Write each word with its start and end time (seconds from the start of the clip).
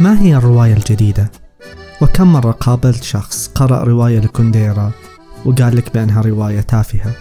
ما 0.00 0.20
هي 0.20 0.36
الرواية 0.36 0.72
الجديدة؟ 0.72 1.30
وكم 2.02 2.32
مرة 2.32 2.50
قابلت 2.50 3.02
شخص 3.02 3.48
قرأ 3.48 3.84
رواية 3.84 4.18
لكونديرا 4.20 4.90
وقال 5.44 5.76
لك 5.76 5.94
بأنها 5.94 6.22
رواية 6.22 6.60
تافهة 6.60 7.14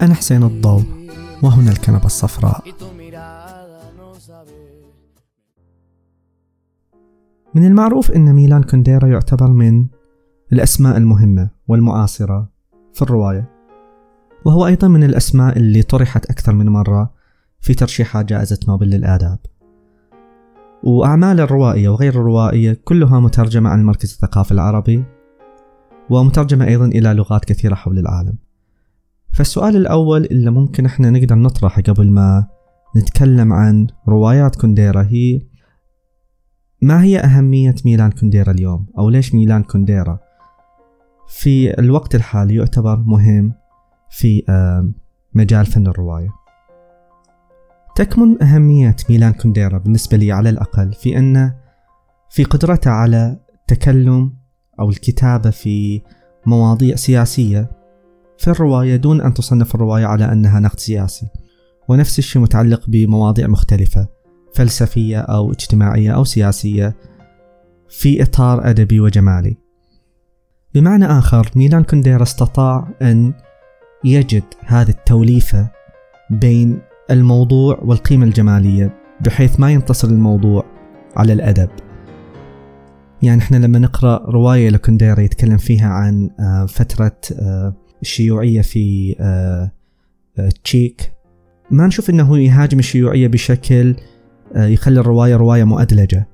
أنا 0.00 0.14
حسين 0.14 0.42
الضوء 0.42 0.82
وهنا 1.42 1.70
الكنبة 1.70 2.06
الصفراء 2.06 2.64
من 7.54 7.66
المعروف 7.66 8.10
أن 8.10 8.32
ميلان 8.34 8.62
كونديرا 8.62 9.08
يعتبر 9.08 9.50
من 9.50 9.86
الأسماء 10.52 10.96
المهمة 10.96 11.50
والمعاصرة 11.68 12.48
في 12.92 13.02
الرواية 13.02 13.50
وهو 14.44 14.66
أيضا 14.66 14.88
من 14.88 15.04
الأسماء 15.04 15.58
اللي 15.58 15.82
طرحت 15.82 16.26
أكثر 16.26 16.54
من 16.54 16.68
مرة 16.68 17.12
في 17.60 17.74
ترشيحات 17.74 18.26
جائزة 18.26 18.58
نوبل 18.68 18.86
للآداب. 18.86 19.38
وأعمال 20.82 21.40
الروائية 21.40 21.88
وغير 21.88 22.12
الروائية 22.14 22.80
كلها 22.84 23.20
مترجمة 23.20 23.70
عن 23.70 23.80
المركز 23.80 24.12
الثقافي 24.12 24.52
العربي 24.52 25.04
ومترجمة 26.10 26.66
أيضا 26.66 26.86
إلى 26.86 27.14
لغات 27.14 27.44
كثيرة 27.44 27.74
حول 27.74 27.98
العالم. 27.98 28.38
فالسؤال 29.32 29.76
الأول 29.76 30.24
اللي 30.24 30.50
ممكن 30.50 30.86
إحنا 30.86 31.10
نقدر 31.10 31.34
نطرحه 31.34 31.82
قبل 31.82 32.10
ما 32.10 32.46
نتكلم 32.96 33.52
عن 33.52 33.86
روايات 34.08 34.56
كونديرا 34.56 35.02
هي 35.02 35.40
ما 36.82 37.02
هي 37.02 37.18
أهمية 37.18 37.74
ميلان 37.84 38.10
كونديرا 38.10 38.50
اليوم؟ 38.50 38.86
أو 38.98 39.10
ليش 39.10 39.34
ميلان 39.34 39.62
كونديرا؟ 39.62 40.18
في 41.28 41.78
الوقت 41.78 42.14
الحالي 42.14 42.54
يعتبر 42.54 42.96
مهم 42.96 43.52
في 44.10 44.42
مجال 45.34 45.66
فن 45.66 45.86
الرواية. 45.86 46.28
تكمن 47.96 48.42
أهمية 48.42 48.96
ميلان 49.10 49.32
كونديرا 49.32 49.78
بالنسبة 49.78 50.16
لي 50.16 50.32
على 50.32 50.50
الأقل 50.50 50.92
في 50.92 51.18
أن 51.18 51.52
في 52.30 52.44
قدرته 52.44 52.90
على 52.90 53.36
التكلم 53.54 54.32
أو 54.80 54.90
الكتابة 54.90 55.50
في 55.50 56.02
مواضيع 56.46 56.96
سياسية 56.96 57.70
في 58.38 58.48
الرواية 58.48 58.96
دون 58.96 59.20
أن 59.20 59.34
تصنف 59.34 59.74
الرواية 59.74 60.06
على 60.06 60.32
أنها 60.32 60.60
نقد 60.60 60.80
سياسي. 60.80 61.26
ونفس 61.88 62.18
الشيء 62.18 62.42
متعلق 62.42 62.90
بمواضيع 62.90 63.46
مختلفة. 63.46 64.08
فلسفية 64.58 65.18
أو 65.18 65.52
اجتماعية 65.52 66.14
أو 66.14 66.24
سياسية 66.24 66.94
في 67.88 68.22
إطار 68.22 68.70
أدبي 68.70 69.00
وجمالي. 69.00 69.56
بمعنى 70.74 71.04
آخر 71.06 71.50
ميلان 71.56 71.82
كونديرا 71.82 72.22
استطاع 72.22 72.88
أن 73.02 73.32
يجد 74.04 74.44
هذه 74.66 74.88
التوليفة 74.88 75.70
بين 76.30 76.78
الموضوع 77.10 77.78
والقيمة 77.82 78.24
الجمالية 78.24 79.00
بحيث 79.20 79.60
ما 79.60 79.72
ينتصر 79.72 80.08
الموضوع 80.08 80.64
على 81.16 81.32
الأدب. 81.32 81.70
يعني 83.22 83.42
إحنا 83.42 83.56
لما 83.56 83.78
نقرأ 83.78 84.30
رواية 84.30 84.70
لكونديرا 84.70 85.20
يتكلم 85.20 85.56
فيها 85.56 85.88
عن 85.88 86.30
آه، 86.40 86.66
فترة 86.66 87.16
آه، 87.32 87.74
الشيوعية 88.02 88.60
في 88.60 89.16
آه، 89.20 89.70
تشيك. 90.64 91.12
ما 91.70 91.86
نشوف 91.86 92.10
إنه 92.10 92.38
يهاجم 92.38 92.78
الشيوعية 92.78 93.28
بشكل 93.28 93.96
يخلي 94.56 95.00
الرواية 95.00 95.36
رواية 95.36 95.64
مؤدلجة 95.64 96.28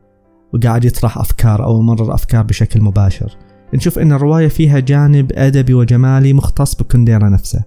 وقاعد 0.54 0.84
يطرح 0.84 1.18
أفكار 1.18 1.64
أو 1.64 1.80
يمرر 1.80 2.14
أفكار 2.14 2.42
بشكل 2.42 2.80
مباشر. 2.80 3.36
نشوف 3.74 3.98
أن 3.98 4.12
الرواية 4.12 4.48
فيها 4.48 4.78
جانب 4.78 5.32
أدبي 5.32 5.74
وجمالي 5.74 6.32
مختص 6.32 6.74
بكونديرا 6.74 7.28
نفسه. 7.28 7.64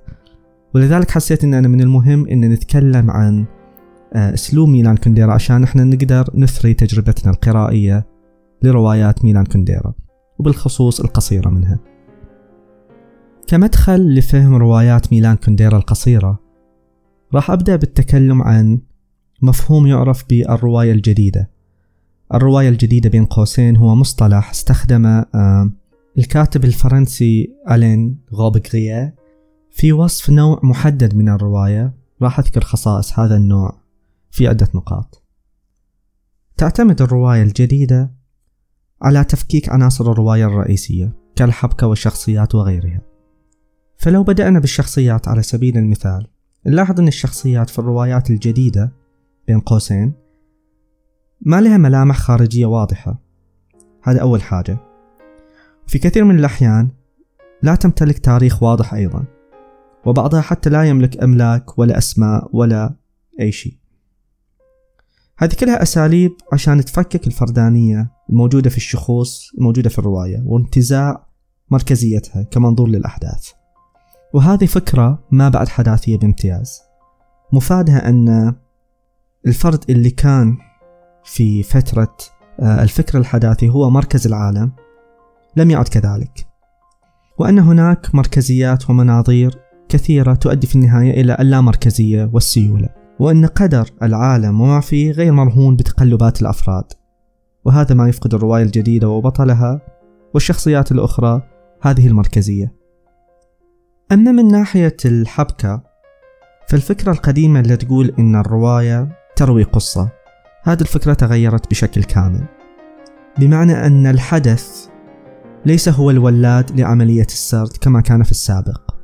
ولذلك 0.76 1.12
حسيت 1.12 1.44
أن 1.44 1.54
أنا 1.54 1.68
من 1.68 1.82
المهم 1.82 2.28
أن 2.28 2.42
نتكلم 2.42 3.12
عن 3.12 3.46
أسلوب 4.14 4.70
ميلان 4.70 4.98
كونديرا 4.98 5.34
عشان 5.34 5.64
إحنا 5.64 5.84
نقدر 5.84 6.30
نثري 6.36 6.74
تجربتنا 6.74 7.32
القرائية 7.32 8.06
لروايات 8.64 9.26
ميلان 9.26 9.46
كونديرا 9.46 9.94
وبالخصوص 10.40 11.00
القصيرة 11.02 11.50
منها. 11.50 11.80
كمدخل 13.48 14.16
لفهم 14.16 14.56
روايات 14.56 15.14
ميلان 15.14 15.36
كونديرا 15.36 15.78
القصيرة 15.78 16.40
راح 17.34 17.52
أبدأ 17.52 17.76
بالتكلم 17.76 18.42
عن 18.42 18.80
مفهوم 19.42 19.88
يعرف 19.88 20.26
بالرواية 20.30 20.92
الجديدة. 20.92 21.50
الرواية 22.34 22.70
الجديدة 22.70 23.10
بين 23.10 23.26
قوسين 23.26 23.76
هو 23.76 23.96
مصطلح 23.96 24.50
استخدمه 24.50 25.26
آه، 25.36 25.72
الكاتب 26.18 26.66
الفرنسي 26.66 27.54
ألين 27.72 28.20
غوبغريه 28.34 29.16
في 29.72 29.94
وصف 29.94 30.30
نوع 30.30 30.60
محدد 30.64 31.16
من 31.16 31.30
الرواية. 31.30 31.94
راح 32.22 32.40
أذكر 32.40 32.62
خصائص 32.62 33.20
هذا 33.20 33.38
النوع 33.38 33.82
في 34.32 34.48
عدة 34.48 34.68
نقاط. 34.76 35.24
تعتمد 36.58 37.02
الرواية 37.02 37.44
الجديدة 37.44 38.12
على 39.02 39.24
تفكيك 39.24 39.70
عناصر 39.70 40.12
الرواية 40.12 40.46
الرئيسية 40.46 41.14
كالحبكة 41.36 41.88
والشخصيات 41.88 42.56
وغيرها. 42.56 43.02
فلو 43.98 44.24
بدأنا 44.24 44.60
بالشخصيات 44.60 45.28
على 45.28 45.44
سبيل 45.44 45.78
المثال 45.78 46.28
نلاحظ 46.68 47.00
أن 47.00 47.08
الشخصيات 47.08 47.70
في 47.70 47.80
الروايات 47.80 48.30
الجديدة 48.30 48.94
بين 49.48 49.60
قوسين. 49.60 50.14
ما 51.42 51.62
لها 51.62 51.78
ملامح 51.78 52.18
خارجية 52.18 52.66
واضحة. 52.66 53.20
هذا 54.04 54.22
أول 54.22 54.42
حاجة. 54.42 54.78
في 55.88 56.00
كثير 56.00 56.24
من 56.24 56.40
الأحيان 56.40 56.90
لا 57.64 57.76
تمتلك 57.76 58.20
تاريخ 58.20 58.64
واضح 58.64 58.94
أيضا. 58.94 59.26
وبعضها 60.06 60.42
حتى 60.42 60.70
لا 60.70 60.84
يملك 60.84 61.24
أملاك 61.24 61.80
ولا 61.80 61.98
أسماء 61.98 62.50
ولا 62.54 62.96
أي 63.40 63.52
شيء. 63.52 63.78
هذه 65.38 65.54
كلها 65.60 65.82
أساليب 65.82 66.32
عشان 66.54 66.86
تفكك 66.86 67.28
الفردانية 67.28 68.12
الموجودة 68.30 68.70
في 68.70 68.78
الشخوص 68.78 69.52
الموجودة 69.58 69.90
في 69.90 70.00
الرواية 70.00 70.44
وانتزاع 70.46 71.28
مركزيتها 71.72 72.44
كمنظور 72.44 72.90
للأحداث. 72.90 73.52
وهذه 74.34 74.66
فكرة 74.66 75.28
ما 75.32 75.50
بعد 75.50 75.68
حداثية 75.68 76.18
بامتياز. 76.18 76.82
مفادها 77.54 78.10
أن 78.10 78.56
الفرد 79.46 79.84
اللي 79.90 80.10
كان 80.10 80.58
في 81.24 81.64
فترة 81.64 82.18
آه، 82.60 82.84
الفكر 82.84 83.18
الحداثي 83.18 83.70
هو 83.70 83.90
مركز 83.90 84.28
العالم 84.28 84.72
لم 85.56 85.72
يعد 85.72 85.88
كذلك. 85.88 86.48
وأن 87.40 87.60
هناك 87.60 88.16
مركزيات 88.16 88.90
ومناظير 88.90 89.60
كثيرة 89.90 90.34
تؤدي 90.34 90.68
في 90.68 90.76
النهاية 90.76 91.22
إلى 91.22 91.38
اللامركزية 91.40 92.30
والسيولة 92.34 92.90
وأن 93.20 93.46
قدر 93.46 93.90
العالم 94.04 94.62
وما 94.62 94.80
فيه 94.80 95.12
غير 95.12 95.32
مرهون 95.32 95.76
بتقلبات 95.76 96.42
الأفراد. 96.42 96.84
وهذا 97.66 97.96
ما 97.96 98.10
يفقد 98.10 98.34
الرواية 98.34 98.64
الجديدة 98.64 99.10
وبطلها 99.10 99.82
والشخصيات 100.34 100.92
الأخرى 100.92 101.42
هذه 101.82 102.08
المركزية. 102.08 102.74
أما 104.12 104.32
من 104.32 104.48
ناحية 104.48 104.98
الحبكة 105.06 105.84
فالفكرة 106.70 107.12
القديمة 107.12 107.60
اللي 107.60 107.78
تقول 107.78 108.14
إن 108.20 108.36
الرواية 108.36 109.18
تروي 109.38 109.64
قصة. 109.64 110.10
هذه 110.64 110.82
الفكرة 110.82 111.14
تغيرت 111.14 111.70
بشكل 111.70 112.04
كامل. 112.04 112.44
بمعنى 113.40 113.86
أن 113.86 114.08
الحدث 114.08 114.88
ليس 115.66 115.90
هو 115.90 116.10
الولاد 116.10 116.80
لعملية 116.80 117.26
السرد 117.26 117.78
كما 117.82 118.02
كان 118.02 118.24
في 118.24 118.32
السابق. 118.32 118.96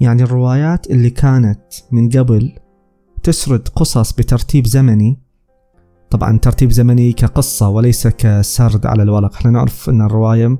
يعني 0.00 0.22
الروايات 0.22 0.90
اللي 0.90 1.10
كانت 1.10 1.60
من 1.92 2.08
قبل 2.08 2.52
تسرد 3.22 3.68
قصص 3.68 4.12
بترتيب 4.12 4.66
زمني. 4.66 5.18
طبعا 6.10 6.38
ترتيب 6.38 6.70
زمني 6.70 7.12
كقصة 7.12 7.68
وليس 7.68 8.06
كسرد 8.06 8.86
على 8.86 9.02
الورق. 9.02 9.34
إحنا 9.34 9.50
نعرف 9.50 9.90
أن 9.90 10.02
الرواية 10.02 10.58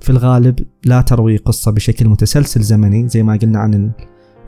في 0.00 0.10
الغالب 0.10 0.66
لا 0.84 1.00
تروي 1.00 1.36
قصة 1.36 1.70
بشكل 1.70 2.08
متسلسل 2.08 2.60
زمني 2.60 3.08
زي 3.08 3.22
ما 3.22 3.36
قلنا 3.42 3.58
عن 3.58 3.92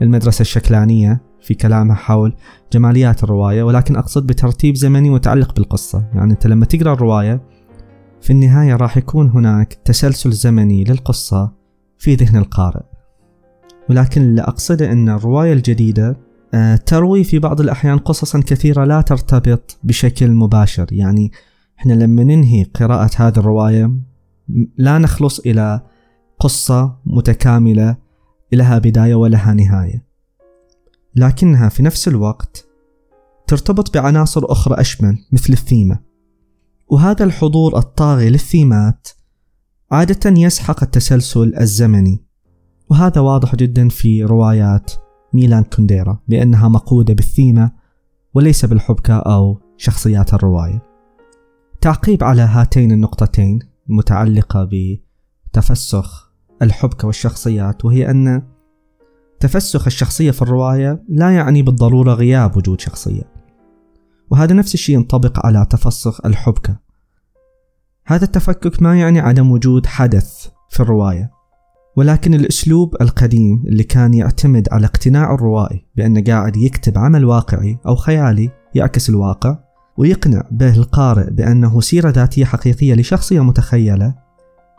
المدرسة 0.01 0.41
الشكلانية. 0.41 1.28
في 1.41 1.53
كلامها 1.53 1.95
حول 1.95 2.35
جماليات 2.73 3.23
الرواية 3.23 3.63
ولكن 3.63 3.95
أقصد 3.95 4.27
بترتيب 4.27 4.75
زمني 4.75 5.09
متعلق 5.09 5.55
بالقصة. 5.55 6.05
يعني 6.13 6.31
أنت 6.31 6.47
لما 6.47 6.65
تقرأ 6.65 6.93
الرواية 6.93 7.41
في 8.21 8.33
النهاية 8.33 8.75
راح 8.75 8.97
يكون 8.97 9.29
هناك 9.29 9.73
تسلسل 9.73 10.31
زمني 10.31 10.83
للقصة 10.83 11.51
في 11.97 12.15
ذهن 12.15 12.37
القارئ. 12.37 12.83
ولكن 13.89 14.21
اللي 14.21 14.41
أقصده 14.41 14.91
أن 14.91 15.09
الرواية 15.09 15.53
الجديدة 15.53 16.17
آه، 16.53 16.75
تروي 16.75 17.23
في 17.23 17.39
بعض 17.39 17.61
الأحيان 17.61 17.97
قصصا 17.97 18.39
كثيرة 18.39 18.85
لا 18.85 19.01
ترتبط 19.01 19.77
بشكل 19.83 20.31
مباشر. 20.31 20.87
يعني 20.91 21.31
إحنا 21.79 21.93
لما 21.93 22.23
ننهي 22.23 22.63
قراءة 22.63 23.09
هذه 23.15 23.37
الرواية 23.37 23.91
لا 24.77 24.97
نخلص 24.97 25.39
إلى 25.39 25.81
قصة 26.39 26.95
متكاملة 27.05 27.97
لها 28.53 28.77
بداية 28.77 29.15
ولها 29.15 29.53
نهاية. 29.53 30.08
لكنها 31.15 31.69
في 31.69 31.83
نفس 31.83 32.07
الوقت 32.07 32.67
ترتبط 33.47 33.97
بعناصر 33.97 34.41
أخرى 34.43 34.81
أشمل 34.81 35.17
مثل 35.31 35.53
الثيمة. 35.53 35.99
وهذا 36.87 37.25
الحضور 37.25 37.77
الطاغي 37.77 38.29
للثيمات 38.29 39.07
عادة 39.91 40.29
يسحق 40.29 40.83
التسلسل 40.83 41.53
الزمني. 41.59 42.23
وهذا 42.89 43.21
واضح 43.21 43.55
جدا 43.55 43.89
في 43.89 44.23
روايات 44.23 44.91
ميلان 45.33 45.63
كونديرا 45.63 46.19
بأنها 46.27 46.67
مقودة 46.67 47.13
بالثيمة 47.13 47.71
وليس 48.33 48.65
بالحبكة 48.65 49.13
أو 49.13 49.61
شخصيات 49.77 50.33
الرواية. 50.33 50.83
تعقيب 51.81 52.23
على 52.23 52.41
هاتين 52.41 52.91
النقطتين 52.91 53.59
المتعلقة 53.89 54.69
بتفسخ 55.51 56.31
الحبكة 56.61 57.07
والشخصيات 57.07 57.85
وهي 57.85 58.11
أن 58.11 58.43
تفسخ 59.39 59.85
الشخصية 59.87 60.31
في 60.31 60.41
الرواية 60.41 61.03
لا 61.09 61.35
يعني 61.35 61.61
بالضرورة 61.61 62.13
غياب 62.13 62.57
وجود 62.57 62.81
شخصية. 62.81 63.23
وهذا 64.31 64.53
نفس 64.53 64.73
الشيء 64.73 64.95
ينطبق 64.95 65.45
على 65.45 65.65
تفسخ 65.69 66.25
الحبكة. 66.25 66.79
هذا 68.05 68.25
التفكك 68.25 68.81
ما 68.81 68.99
يعني 68.99 69.19
عدم 69.19 69.51
وجود 69.51 69.85
حدث 69.85 70.47
في 70.69 70.79
الرواية 70.79 71.31
ولكن 71.97 72.33
الأسلوب 72.33 72.95
القديم 73.01 73.63
اللي 73.67 73.83
كان 73.83 74.13
يعتمد 74.13 74.67
على 74.71 74.85
اقتناع 74.85 75.33
الروائي 75.33 75.85
بأنه 75.95 76.23
قاعد 76.23 76.57
يكتب 76.57 76.97
عمل 76.97 77.25
واقعي 77.25 77.77
أو 77.87 77.95
خيالي 77.95 78.49
يعكس 78.75 79.09
الواقع 79.09 79.57
ويقنع 79.97 80.43
به 80.51 80.75
القارئ 80.75 81.29
بأنه 81.31 81.81
سيرة 81.81 82.09
ذاتية 82.09 82.45
حقيقية 82.45 82.93
لشخصية 82.93 83.43
متخيلة 83.43 84.15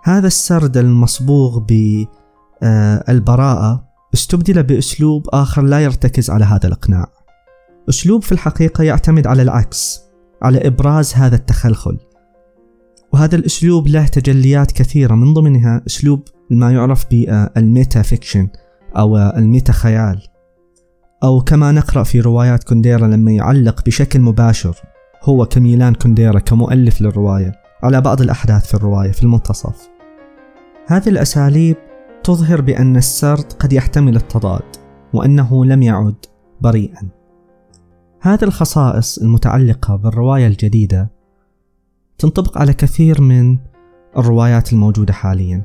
هذا 0.04 0.26
السرد 0.26 0.76
المصبوغ 0.76 1.58
بالبراءة 2.62 3.89
استبدل 4.14 4.62
بأسلوب 4.62 5.28
آخر 5.32 5.62
لا 5.62 5.80
يرتكز 5.80 6.30
على 6.30 6.44
هذا 6.44 6.66
الإقناع. 6.66 7.06
أسلوب 7.88 8.22
في 8.22 8.32
الحقيقة 8.32 8.84
يعتمد 8.84 9.26
على 9.26 9.42
العكس 9.42 10.00
على 10.42 10.66
إبراز 10.66 11.14
هذا 11.14 11.36
التخلخل. 11.36 11.98
وهذا 13.12 13.36
الأسلوب 13.36 13.88
له 13.88 14.06
تجليات 14.06 14.72
كثيرة 14.72 15.14
من 15.14 15.34
ضمنها 15.34 15.82
أسلوب 15.86 16.22
ما 16.50 16.70
يعرف 16.70 17.06
بال 17.10 18.02
metafiction 18.02 18.48
أو 18.96 19.16
ال 19.16 19.28
meta 19.28 19.72
خيال. 19.72 20.22
أو 21.24 21.40
كما 21.40 21.72
نقرأ 21.72 22.02
في 22.02 22.20
روايات 22.20 22.64
كونديرا 22.64 23.06
لما 23.06 23.32
يعلق 23.32 23.84
بشكل 23.84 24.20
مباشر 24.20 24.76
هو 25.22 25.46
كميلان 25.46 25.94
كونديرا 25.94 26.38
كمؤلف 26.38 27.00
للرواية 27.00 27.52
على 27.82 28.00
بعض 28.00 28.20
الأحداث 28.20 28.66
في 28.66 28.74
الرواية 28.74 29.12
في 29.12 29.22
المنتصف. 29.22 29.88
هذه 30.86 31.08
الأساليب 31.08 31.76
تظهر 32.24 32.60
بأن 32.60 32.96
السرد 32.96 33.52
قد 33.52 33.72
يحتمل 33.72 34.16
التضاد 34.16 34.76
وأنه 35.14 35.64
لم 35.64 35.82
يعد 35.82 36.14
بريئا. 36.60 37.08
هذه 38.20 38.44
الخصائص 38.44 39.18
المتعلقة 39.18 39.96
بالرواية 39.96 40.46
الجديدة 40.46 41.10
تنطبق 42.18 42.58
على 42.58 42.72
كثير 42.72 43.20
من 43.20 43.58
الروايات 44.16 44.72
الموجودة 44.72 45.12
حاليا. 45.12 45.62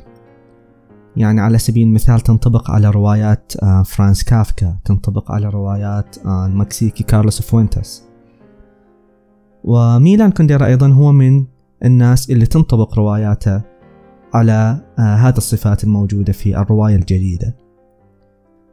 يعني 1.17 1.41
على 1.41 1.57
سبيل 1.57 1.87
المثال 1.87 2.19
تنطبق 2.19 2.71
على 2.71 2.89
روايات 2.89 3.53
آه، 3.63 3.83
فرانس 3.83 4.23
كافكا 4.23 4.77
تنطبق 4.85 5.31
على 5.31 5.49
روايات 5.49 6.17
آه، 6.25 6.45
المكسيكي 6.45 7.03
كارلوس 7.03 7.41
فوينتس 7.41 8.03
وميلان 9.63 10.31
كونديرا 10.31 10.65
أيضا 10.65 10.87
هو 10.87 11.11
من 11.11 11.45
الناس 11.85 12.29
اللي 12.29 12.45
تنطبق 12.45 12.95
رواياته 12.95 13.61
على 14.35 14.81
آه، 14.99 15.15
هذه 15.15 15.37
الصفات 15.37 15.83
الموجودة 15.83 16.33
في 16.33 16.57
الرواية 16.57 16.95
الجديدة. 16.95 17.55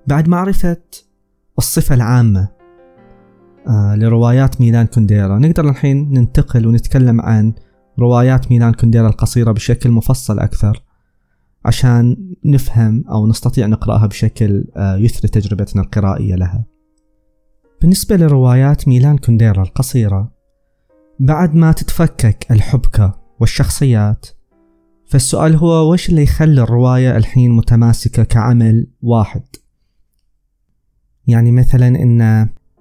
بعد 0.06 0.28
معرفة 0.28 0.82
الصفة 1.58 1.94
العامة 1.94 2.48
لروايات 3.94 4.60
ميلان 4.60 4.86
كونديرا. 4.86 5.38
نقدر 5.38 5.68
الحين 5.68 6.12
ننتقل 6.12 6.66
ونتكلم 6.66 7.20
عن 7.20 7.52
روايات 7.98 8.50
ميلان 8.50 8.72
كونديرا 8.72 9.08
القصيرة 9.08 9.52
بشكل 9.52 9.90
مفصل 9.90 10.38
أكثر 10.38 10.82
عشان 11.64 12.16
نفهم 12.44 13.04
أو 13.10 13.26
نستطيع 13.26 13.66
نقرأها 13.66 14.06
بشكل 14.06 14.64
آه، 14.76 14.96
يثري 14.96 15.28
تجربتنا 15.28 15.82
القرائية 15.82 16.34
لها. 16.34 16.64
بالنسبة 17.80 18.16
لروايات 18.16 18.88
ميلان 18.88 19.18
كونديرا 19.18 19.62
القصيرة 19.62 20.32
بعد 21.20 21.54
ما 21.54 21.72
تتفكك 21.72 22.46
الحبكة 22.50 23.20
والشخصيات 23.40 24.26
فالسؤال 25.12 25.56
هو 25.56 25.92
وش 25.92 26.08
اللي 26.08 26.22
يخلي 26.22 26.62
الرواية 26.62 27.16
الحين 27.16 27.50
متماسكة 27.50 28.24
كعمل 28.24 28.86
واحد؟ 29.02 29.42
يعني 31.26 31.52
مثلا 31.52 31.88
إن 31.88 32.20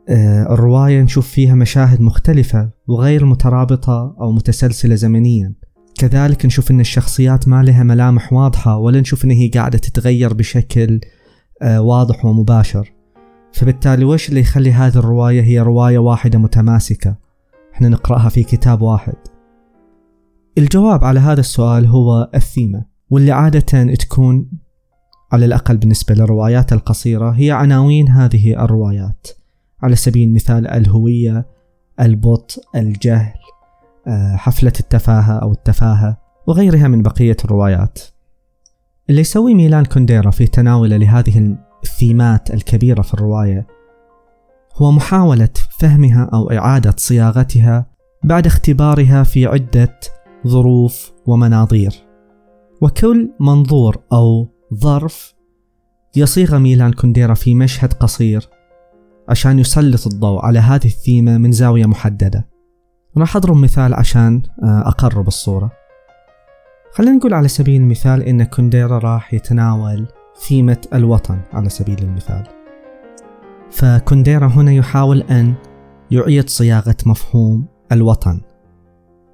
آه، 0.10 0.54
الرواية 0.54 1.02
نشوف 1.02 1.28
فيها 1.28 1.56
مشاهد 1.56 2.02
مختلفة 2.02 2.70
وغير 2.88 3.26
مترابطة 3.26 4.16
أو 4.22 4.32
متسلسلة 4.32 4.96
زمنيا. 4.96 5.54
كذلك 6.00 6.46
نشوف 6.46 6.72
إن 6.72 6.80
الشخصيات 6.80 7.48
ما 7.48 7.64
لها 7.64 7.84
ملامح 7.84 8.34
واضحة 8.34 8.78
ولا 8.78 9.02
نشوف 9.02 9.26
إن 9.26 9.32
هي 9.32 9.48
قاعدة 9.48 9.78
تتغير 9.78 10.34
بشكل 10.34 11.00
آه، 11.62 11.82
واضح 11.82 12.26
ومباشر. 12.26 12.94
فبالتالي 13.54 14.06
وش 14.06 14.30
اللي 14.30 14.40
يخلي 14.40 14.74
هذه 14.74 14.98
الرواية 14.98 15.42
هي 15.42 15.60
رواية 15.60 15.98
واحدة 15.98 16.40
متماسكة؟ 16.40 17.16
إحنا 17.74 17.90
نقرأها 17.90 18.30
في 18.30 18.44
كتاب 18.44 18.82
واحد. 18.82 19.31
الجواب 20.58 21.04
على 21.04 21.20
هذا 21.20 21.40
السؤال 21.40 21.86
هو 21.86 22.30
الثيمة 22.36 22.86
واللي 23.10 23.32
عادة 23.32 23.94
تكون 23.94 24.52
على 25.32 25.46
الأقل 25.46 25.78
بالنسبة 25.78 26.16
للروايات 26.16 26.74
القصيرة 26.74 27.30
هي 27.30 27.52
عناوين 27.52 28.10
هذه 28.10 28.64
الروايات. 28.64 29.28
على 29.84 29.96
سبيل 29.96 30.28
المثال 30.28 30.68
الهوية 30.68 31.46
البطء 32.00 32.62
الجهل 32.76 33.34
آه، 34.08 34.36
حفلة 34.36 34.74
التفاهة 34.80 35.34
أو 35.40 35.52
التفاهة 35.52 36.18
وغيرها 36.48 36.88
من 36.88 37.04
بقية 37.04 37.38
الروايات. 37.46 38.00
اللي 39.10 39.22
يسوي 39.22 39.54
ميلان 39.54 39.86
كونديرا 39.86 40.32
في 40.32 40.48
تناوله 40.48 40.98
لهذه 40.98 41.58
الثيمات 41.84 42.54
الكبيرة 42.54 43.02
في 43.02 43.14
الرواية 43.14 43.68
هو 44.76 44.92
محاولة 44.92 45.50
فهمها 45.80 46.30
أو 46.34 46.52
إعادة 46.52 46.94
صياغتها 46.98 47.86
بعد 48.24 48.46
اختبارها 48.46 49.24
في 49.24 49.46
عدة 49.46 50.00
ظروف 50.48 51.12
ومناظير. 51.28 52.04
وكل 52.82 53.30
منظور 53.40 53.98
أو 54.14 54.48
ظرف 54.74 55.34
يصيغ 56.16 56.58
ميلان 56.58 56.94
كونديرا 56.94 57.34
في 57.34 57.56
مشهد 57.56 57.94
قصير 57.94 58.50
عشان 59.30 59.60
يسلط 59.60 60.08
الضوء 60.08 60.46
على 60.46 60.60
هذه 60.60 60.86
الثيمة 60.86 61.38
من 61.38 61.52
زاوية 61.52 61.86
محددة. 61.86 62.48
راح 63.18 63.36
أضرب 63.36 63.56
مثال 63.56 63.94
عشان 63.94 64.42
آه، 64.64 64.88
أقرب 64.88 65.28
الصورة. 65.28 65.72
خلينا 66.94 67.18
نقول 67.18 67.34
على 67.34 67.48
سبيل 67.48 67.82
المثال 67.82 68.24
إن 68.24 68.44
كونديرا 68.44 68.98
راح 69.00 69.34
يتناول 69.34 70.08
ثيمة 70.48 70.78
الوطن 70.94 71.40
على 71.54 71.70
سبيل 71.70 72.00
المثال. 72.00 72.44
فكونديرا 73.72 74.48
هنا 74.48 74.72
يحاول 74.72 75.22
أن 75.22 75.54
يعيد 76.12 76.50
صياغة 76.50 76.96
مفهوم 77.06 77.66
الوطن. 77.92 78.42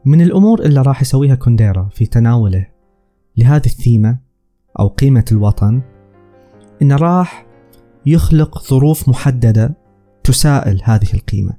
من 0.08 0.22
الأمور 0.22 0.62
اللي 0.62 0.82
راح 0.82 1.02
يسويها 1.02 1.36
كونديرا 1.36 1.90
في 1.94 2.06
تناوله 2.06 2.68
لهذه 3.38 3.66
الثيمة 3.66 4.18
أو 4.80 4.88
قيمة 4.88 5.26
الوطن 5.32 5.82
إنه 6.82 6.96
راح 6.96 7.46
يخلق 8.06 8.64
ظروف 8.70 9.10
محددة 9.10 9.78
تسائل 10.24 10.82
هذه 10.84 11.14
القيمة. 11.14 11.54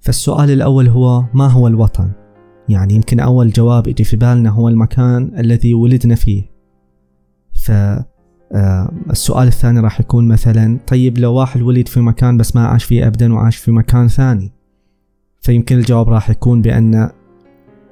فالسؤال 0.00 0.50
الأول 0.50 0.88
هو 0.88 1.24
ما 1.34 1.46
هو 1.46 1.66
الوطن؟ 1.66 2.12
يعني 2.68 2.94
يمكن 2.94 3.20
أول 3.20 3.50
جواب 3.50 3.88
يجي 3.88 4.04
في 4.04 4.16
بالنا 4.16 4.50
هو 4.50 4.68
المكان 4.68 5.32
الذي 5.38 5.74
ولدنا 5.74 6.14
فيه. 6.14 6.50
فالسؤال 7.64 9.46
آه، 9.46 9.48
الثاني 9.48 9.80
راح 9.80 10.00
يكون 10.00 10.28
مثلا 10.28 10.78
طيب 10.86 11.18
لو 11.18 11.34
واحد 11.34 11.62
ولد 11.62 11.88
في 11.88 12.00
مكان 12.00 12.36
بس 12.36 12.56
ما 12.56 12.66
عاش 12.66 12.84
فيه 12.84 13.06
أبدا 13.06 13.34
وعاش 13.34 13.56
في 13.56 13.70
مكان 13.70 14.08
ثاني؟ 14.08 14.52
فيمكن 15.40 15.78
الجواب 15.78 16.08
راح 16.08 16.30
يكون 16.30 16.62
بأن 16.62 17.10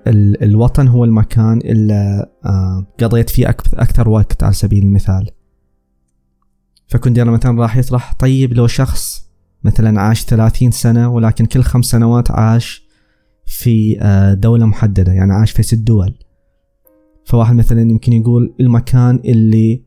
الوطن 0.06 0.88
هو 0.88 1.04
المكان 1.04 1.58
اللي 1.58 2.26
آه، 2.44 2.86
قضيت 3.00 3.30
فيه 3.30 3.48
أكثر 3.74 4.08
وقت 4.08 4.42
على 4.42 4.52
سبيل 4.52 4.84
المثال. 4.84 5.30
فكونديرا 6.88 7.30
مثلا 7.30 7.60
راح 7.60 7.76
يطرح 7.76 8.14
طيب 8.14 8.52
لو 8.52 8.66
شخص 8.66 9.30
مثلا 9.64 10.00
عاش 10.00 10.24
30 10.24 10.70
سنة 10.70 11.08
ولكن 11.08 11.46
كل 11.46 11.62
خمس 11.62 11.84
سنوات 11.84 12.30
عاش 12.30 12.84
في 13.46 14.00
آه، 14.00 14.34
دولة 14.34 14.66
محددة 14.66 15.12
يعني 15.12 15.32
عاش 15.32 15.50
في 15.50 15.62
ست 15.62 15.78
دول. 15.78 16.14
فواحد 17.24 17.54
مثلا 17.54 17.80
يمكن 17.80 18.12
يقول 18.12 18.54
المكان 18.60 19.20
اللي 19.24 19.82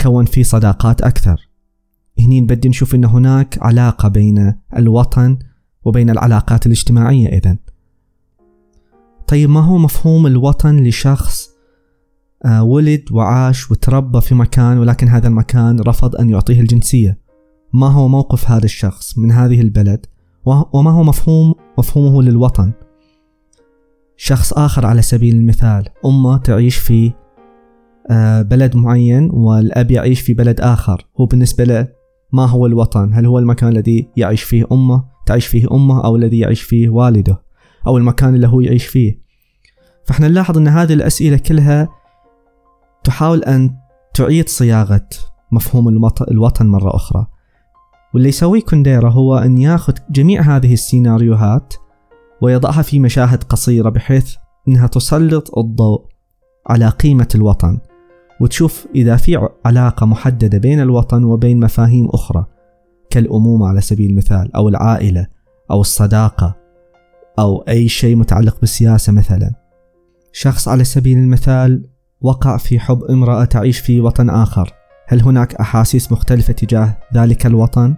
كون 0.00 0.24
فيه 0.24 0.42
صداقات 0.42 1.02
أكثر. 1.02 1.48
هني 2.18 2.40
نبدي 2.40 2.68
نشوف 2.68 2.94
أن 2.94 3.04
هناك 3.04 3.58
علاقة 3.62 4.08
بين 4.08 4.54
الوطن 4.76 5.38
وبين 5.84 6.10
العلاقات 6.10 6.66
الاجتماعية 6.66 7.28
إذن. 7.28 7.58
طيب 9.30 9.50
ما 9.50 9.60
هو 9.60 9.78
مفهوم 9.78 10.26
الوطن 10.26 10.76
لشخص 10.76 11.50
آه، 12.44 12.62
ولد 12.62 13.04
وعاش 13.12 13.70
وتربى 13.70 14.20
في 14.20 14.34
مكان 14.34 14.78
ولكن 14.78 15.08
هذا 15.08 15.28
المكان 15.28 15.80
رفض 15.80 16.16
أن 16.16 16.30
يعطيه 16.30 16.60
الجنسية؟ 16.60 17.18
ما 17.72 17.86
هو 17.86 18.08
موقف 18.08 18.50
هذا 18.50 18.64
الشخص 18.64 19.18
من 19.18 19.32
هذه 19.32 19.60
البلد؟ 19.60 20.06
وما 20.46 20.90
هو 20.90 21.02
مفهوم 21.02 21.54
مفهومه 21.78 22.22
للوطن؟ 22.22 22.72
شخص 24.16 24.52
آخر 24.52 24.86
على 24.86 25.02
سبيل 25.02 25.34
المثال 25.34 25.88
أمه 26.06 26.38
تعيش 26.38 26.76
في 26.76 27.12
آه، 28.10 28.42
بلد 28.42 28.76
معين 28.76 29.30
والأب 29.32 29.90
يعيش 29.90 30.20
في 30.20 30.34
بلد 30.34 30.60
آخر. 30.60 31.06
هو 31.20 31.26
بالنسبة 31.26 31.64
له 31.64 31.88
ما 32.32 32.46
هو 32.46 32.66
الوطن؟ 32.66 33.12
هل 33.12 33.26
هو 33.26 33.38
المكان 33.38 33.68
الذي 33.68 34.08
يعيش 34.16 34.42
فيه 34.42 34.64
أمه 34.72 35.04
تعيش 35.26 35.46
فيه 35.46 35.66
أمه 35.72 36.04
أو 36.04 36.16
الذي 36.16 36.38
يعيش 36.38 36.62
فيه 36.62 36.88
والده؟ 36.88 37.49
أو 37.86 37.98
المكان 37.98 38.34
اللي 38.34 38.48
هو 38.48 38.60
يعيش 38.60 38.86
فيه. 38.86 39.20
فإحنا 40.04 40.28
نلاحظ 40.28 40.58
أن 40.58 40.68
هذه 40.68 40.92
الأسئلة 40.92 41.36
كلها 41.36 41.88
تحاول 43.04 43.44
أن 43.44 43.76
تعيد 44.14 44.48
صياغة 44.48 45.08
مفهوم 45.52 46.08
الوطن 46.30 46.66
مرة 46.66 46.96
أخرى. 46.96 47.26
واللي 48.14 48.28
يسويه 48.28 48.60
كونديرا 48.60 49.10
هو 49.10 49.38
أن 49.38 49.58
ياخذ 49.58 49.94
جميع 50.10 50.42
هذه 50.42 50.72
السيناريوهات 50.72 51.74
ويضعها 52.42 52.82
في 52.82 52.98
مشاهد 52.98 53.44
قصيرة 53.44 53.88
بحيث 53.88 54.34
أنها 54.68 54.86
تسلط 54.86 55.58
الضوء 55.58 56.04
على 56.66 56.88
قيمة 56.88 57.28
الوطن. 57.34 57.78
وتشوف 58.40 58.86
إذا 58.94 59.16
في 59.16 59.48
علاقة 59.64 60.06
محددة 60.06 60.58
بين 60.58 60.80
الوطن 60.80 61.24
وبين 61.24 61.60
مفاهيم 61.60 62.08
أخرى 62.08 62.46
كالأمومة 63.10 63.68
على 63.68 63.80
سبيل 63.80 64.10
المثال 64.10 64.56
أو 64.56 64.68
العائلة 64.68 65.26
أو 65.70 65.80
الصداقة. 65.80 66.59
أو 67.38 67.64
أي 67.68 67.88
شيء 67.88 68.16
متعلق 68.16 68.60
بالسياسة 68.60 69.12
مثلا 69.12 69.50
شخص 70.32 70.68
على 70.68 70.84
سبيل 70.84 71.18
المثال 71.18 71.88
وقع 72.20 72.56
في 72.56 72.78
حب 72.78 73.02
امرأة 73.04 73.44
تعيش 73.44 73.78
في 73.78 74.00
وطن 74.00 74.30
آخر 74.30 74.72
هل 75.06 75.22
هناك 75.22 75.54
أحاسيس 75.54 76.12
مختلفة 76.12 76.52
تجاه 76.52 76.98
ذلك 77.14 77.46
الوطن؟ 77.46 77.94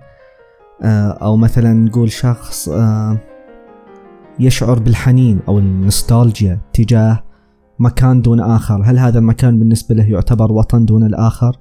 آه، 0.83 1.11
أو 1.11 1.37
مثلا 1.37 1.73
نقول 1.73 2.13
شخص 2.13 2.69
آه، 2.69 3.19
يشعر 4.39 4.79
بالحنين 4.79 5.41
أو 5.49 5.59
النوستالجيا 5.59 6.61
تجاه 6.73 7.23
مكان 7.79 8.23
دون 8.23 8.41
آخر 8.41 8.83
هل 8.85 8.99
هذا 8.99 9.19
المكان 9.19 9.59
بالنسبة 9.59 9.95
له 9.95 10.05
يعتبر 10.05 10.53
وطن 10.53 10.85
دون 10.85 11.07
الآخر؟ 11.07 11.57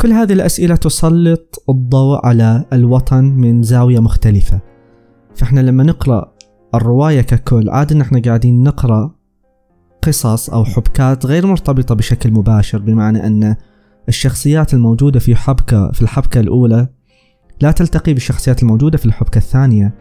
كل 0.00 0.12
هذه 0.12 0.32
الأسئلة 0.32 0.76
تسلط 0.76 1.64
الضوء 1.68 2.26
على 2.26 2.64
الوطن 2.72 3.24
من 3.24 3.62
زاوية 3.62 4.00
مختلفة 4.00 4.60
فإحنا 5.34 5.60
لما 5.60 5.84
نقرأ 5.84 6.32
الرواية 6.74 7.20
ككل. 7.20 7.70
عادة 7.70 7.96
نحن 7.96 8.22
قاعدين 8.22 8.62
نقرأ 8.62 9.14
قصص 10.02 10.50
أو 10.50 10.64
حبكات 10.64 11.26
غير 11.26 11.46
مرتبطة 11.46 11.94
بشكل 11.94 12.30
مباشر 12.32 12.78
بمعنى 12.78 13.26
أن 13.26 13.56
الشخصيات 14.08 14.74
الموجودة 14.74 15.20
في 15.20 15.36
حبكة 15.36 15.92
في 15.92 16.02
الحبكة 16.02 16.40
الأولى 16.40 16.88
لا 17.60 17.70
تلتقي 17.70 18.14
بالشخصيات 18.14 18.62
الموجودة 18.62 18.98
في 18.98 19.06
الحبكة 19.06 19.38
الثانية. 19.38 19.94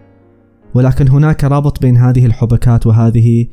ولكن 0.74 1.07
هناك 1.07 1.43
رابط 1.43 1.81
بين 1.81 1.97
هذه 1.97 2.25
الحبكات 2.25 2.88
وهذه 2.88 3.47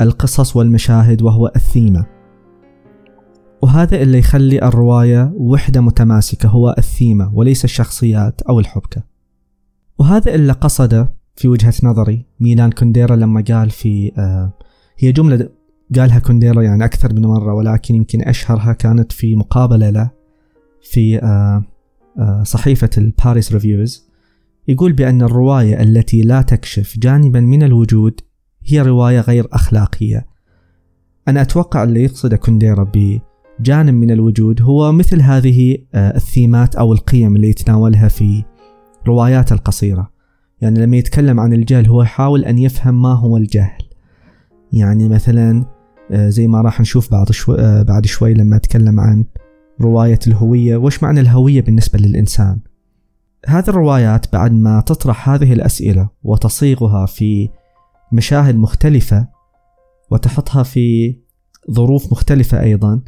القصص 0.00 0.56
والمشاهد 0.56 1.22
وهو 1.22 1.52
الثيمة. 1.56 2.06
وهذا 3.62 4.02
اللي 4.02 4.18
يخلي 4.18 4.62
الرواية 4.62 5.32
وحدة 5.34 5.80
متماسكة 5.80 6.48
هو 6.48 6.74
الثيمة 6.78 7.34
وليس 7.34 7.64
الشخصيات 7.64 8.42
أو 8.42 8.60
الحبكة. 8.60 9.02
وهذا 9.98 10.34
اللي 10.34 10.52
قصده 10.52 11.19
في 11.40 11.48
وجهة 11.48 11.74
نظري 11.82 12.26
ميلان 12.40 12.70
كونديرا 12.70 13.16
لما 13.16 13.44
قال 13.48 13.70
في 13.70 14.12
آه 14.18 14.52
هي 14.98 15.12
جملة 15.12 15.48
قالها 15.96 16.18
كونديرا 16.18 16.62
يعني 16.62 16.84
أكثر 16.84 17.14
من 17.14 17.22
مرة 17.22 17.54
ولكن 17.54 17.94
يمكن 17.94 18.22
أشهرها 18.22 18.72
كانت 18.72 19.12
في 19.12 19.36
مقابلة 19.36 19.90
له 19.90 20.10
في 20.82 21.18
آه 21.18 21.64
آه 22.18 22.42
صحيفة 22.42 22.90
ال 22.98 23.07
Paris 23.07 23.52
Reviews. 23.52 24.10
يقول 24.68 24.92
بأن 24.92 25.22
الرواية 25.22 25.82
التي 25.82 26.22
لا 26.22 26.42
تكشف 26.42 26.98
جانبا 26.98 27.40
من 27.40 27.62
الوجود 27.62 28.20
هي 28.64 28.82
رواية 28.82 29.20
غير 29.20 29.48
أخلاقية. 29.52 30.26
أنا 31.28 31.42
أتوقع 31.42 31.84
اللي 31.84 32.04
يقصده 32.04 32.36
كونديرا 32.36 32.92
بجانب 32.94 33.94
من 33.94 34.10
الوجود 34.10 34.62
هو 34.62 34.92
مثل 34.92 35.22
هذه 35.22 35.78
آه، 35.94 36.16
الثيمات 36.16 36.74
أو 36.76 36.92
القيم 36.92 37.36
اللي 37.36 37.48
يتناولها 37.48 38.08
في 38.08 38.44
روايات 39.06 39.52
القصيرة. 39.52 40.19
يعني 40.60 40.80
لما 40.80 40.96
يتكلم 40.96 41.40
عن 41.40 41.52
الجهل 41.52 41.86
هو 41.86 42.02
يحاول 42.02 42.44
أن 42.44 42.58
يفهم 42.58 43.02
ما 43.02 43.12
هو 43.12 43.36
الجهل. 43.36 43.82
يعني 44.72 45.08
مثلا 45.08 45.64
آه، 46.10 46.28
زي 46.28 46.46
ما 46.46 46.60
راح 46.60 46.80
نشوف 46.80 47.10
بعد 47.10 47.32
شوي 47.32 47.60
آه، 47.60 47.82
بعد 47.82 48.06
شوي 48.06 48.34
لما 48.34 48.56
أتكلم 48.56 49.00
عن 49.00 49.24
رواية 49.80 50.18
الهوية 50.26 50.76
وش 50.76 51.02
معنى 51.02 51.20
الهوية 51.20 51.62
بالنسبة 51.62 51.98
للإنسان؟ 51.98 52.60
هذه 53.46 53.68
الروايات 53.68 54.32
بعد 54.32 54.52
ما 54.52 54.80
تطرح 54.80 55.28
هذه 55.28 55.52
الأسئلة 55.52 56.08
وتصيغها 56.22 57.06
في 57.06 57.50
مشاهد 58.12 58.56
مختلفة 58.56 59.28
وتحطها 60.10 60.62
في 60.62 61.16
ظروف 61.70 62.12
مختلفة 62.12 62.62
أيضا 62.62 63.00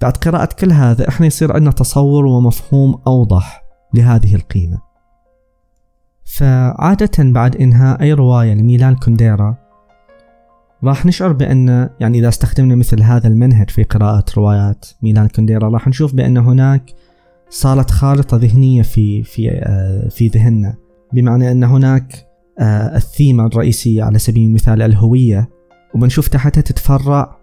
بعد 0.00 0.16
قراءة 0.16 0.48
كل 0.58 0.72
هذا 0.72 1.08
إحنا 1.08 1.26
يصير 1.26 1.52
عندنا 1.52 1.70
تصور 1.70 2.26
ومفهوم 2.26 3.02
أوضح 3.06 3.64
لهذه 3.94 4.34
القيمة. 4.34 4.78
فعادة 6.34 7.10
بعد 7.18 7.56
إنهاء 7.56 8.02
أي 8.02 8.12
رواية 8.12 8.54
لميلان 8.54 8.96
كونديرا 8.96 9.56
راح 10.84 11.06
نشعر 11.06 11.32
بأن 11.32 11.90
يعني 12.00 12.18
إذا 12.18 12.28
استخدمنا 12.28 12.74
مثل 12.74 13.02
هذا 13.02 13.28
المنهج 13.28 13.70
في 13.70 13.82
قراءة 13.82 14.24
روايات 14.36 14.86
ميلان 15.02 15.28
كونديرا 15.28 15.68
راح 15.68 15.88
نشوف 15.88 16.14
بأن 16.14 16.36
هناك 16.36 16.90
صارت 17.50 17.90
خارطة 17.90 18.36
ذهنية 18.36 18.82
في 18.82 19.22
في 19.22 19.50
آه، 19.50 20.08
في 20.08 20.28
ذهننا. 20.28 20.74
بمعنى 21.12 21.52
أن 21.52 21.64
هناك 21.64 22.26
آه، 22.58 22.96
الثيمة 22.96 23.46
الرئيسية 23.46 24.02
على 24.02 24.18
سبيل 24.18 24.48
المثال 24.48 24.82
الهوية 24.82 25.48
وبنشوف 25.94 26.28
تحتها 26.28 26.60
تتفرع 26.60 27.36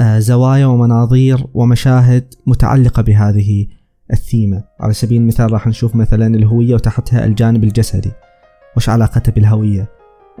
آه، 0.00 0.18
زوايا 0.18 0.66
ومناظير 0.66 1.46
ومشاهد 1.54 2.34
متعلقة 2.46 3.02
بهذه 3.02 3.66
الثيمة. 4.12 4.64
على 4.80 4.92
سبيل 4.92 5.20
المثال 5.20 5.52
راح 5.52 5.66
نشوف 5.66 5.96
مثلا 5.96 6.26
الهوية 6.26 6.74
وتحتها 6.74 7.24
الجانب 7.24 7.64
الجسدي. 7.64 8.12
وش 8.76 8.88
علاقته 8.88 9.32
بالهوية؟ 9.32 9.88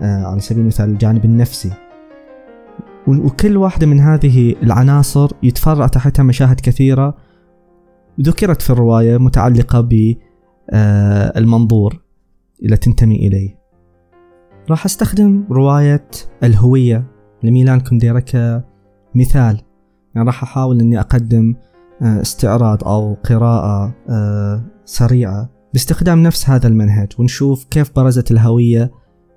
على 0.00 0.40
سبيل 0.40 0.62
المثال 0.62 0.90
الجانب 0.90 1.24
النفسي. 1.24 1.72
وكل 3.06 3.56
واحدة 3.56 3.86
من 3.86 4.00
هذه 4.00 4.54
العناصر 4.62 5.30
يتفرع 5.42 5.86
تحتها 5.86 6.22
مشاهد 6.22 6.60
كثيرة 6.60 7.16
ذكرت 8.20 8.62
في 8.62 8.70
الرواية 8.70 9.18
متعلقة 9.18 9.88
بالمنظور 10.72 12.00
اللي 12.62 12.76
تنتمي 12.76 13.16
إليه. 13.16 13.58
راح 14.70 14.84
أستخدم 14.84 15.44
رواية 15.50 16.08
الهوية 16.42 17.04
لميلان 17.42 17.80
كونديرا 17.80 18.20
كمثال 18.20 19.60
يعني 20.14 20.26
راح 20.26 20.42
أحاول 20.42 20.80
أني 20.80 21.00
أقدم 21.00 21.54
آه، 21.54 21.77
استعراض 22.02 22.84
أو 22.84 23.14
قراءة 23.14 23.94
آه، 24.08 24.64
سريعة. 24.84 25.50
باستخدام 25.72 26.22
نفس 26.22 26.50
هذا 26.50 26.68
المنهج 26.68 27.12
ونشوف 27.18 27.64
كيف 27.64 27.90
برزت 27.96 28.30
الهوية 28.30 28.90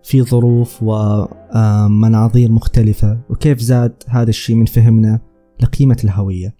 في 0.03 0.21
ظروف 0.21 0.79
ومناظير 0.83 2.51
مختلفة 2.51 3.19
وكيف 3.29 3.59
زاد 3.59 3.93
هذا 4.07 4.29
الشيء 4.29 4.55
من 4.55 4.65
فهمنا 4.65 5.19
لقيمة 5.61 5.97
الهوية. 6.03 6.55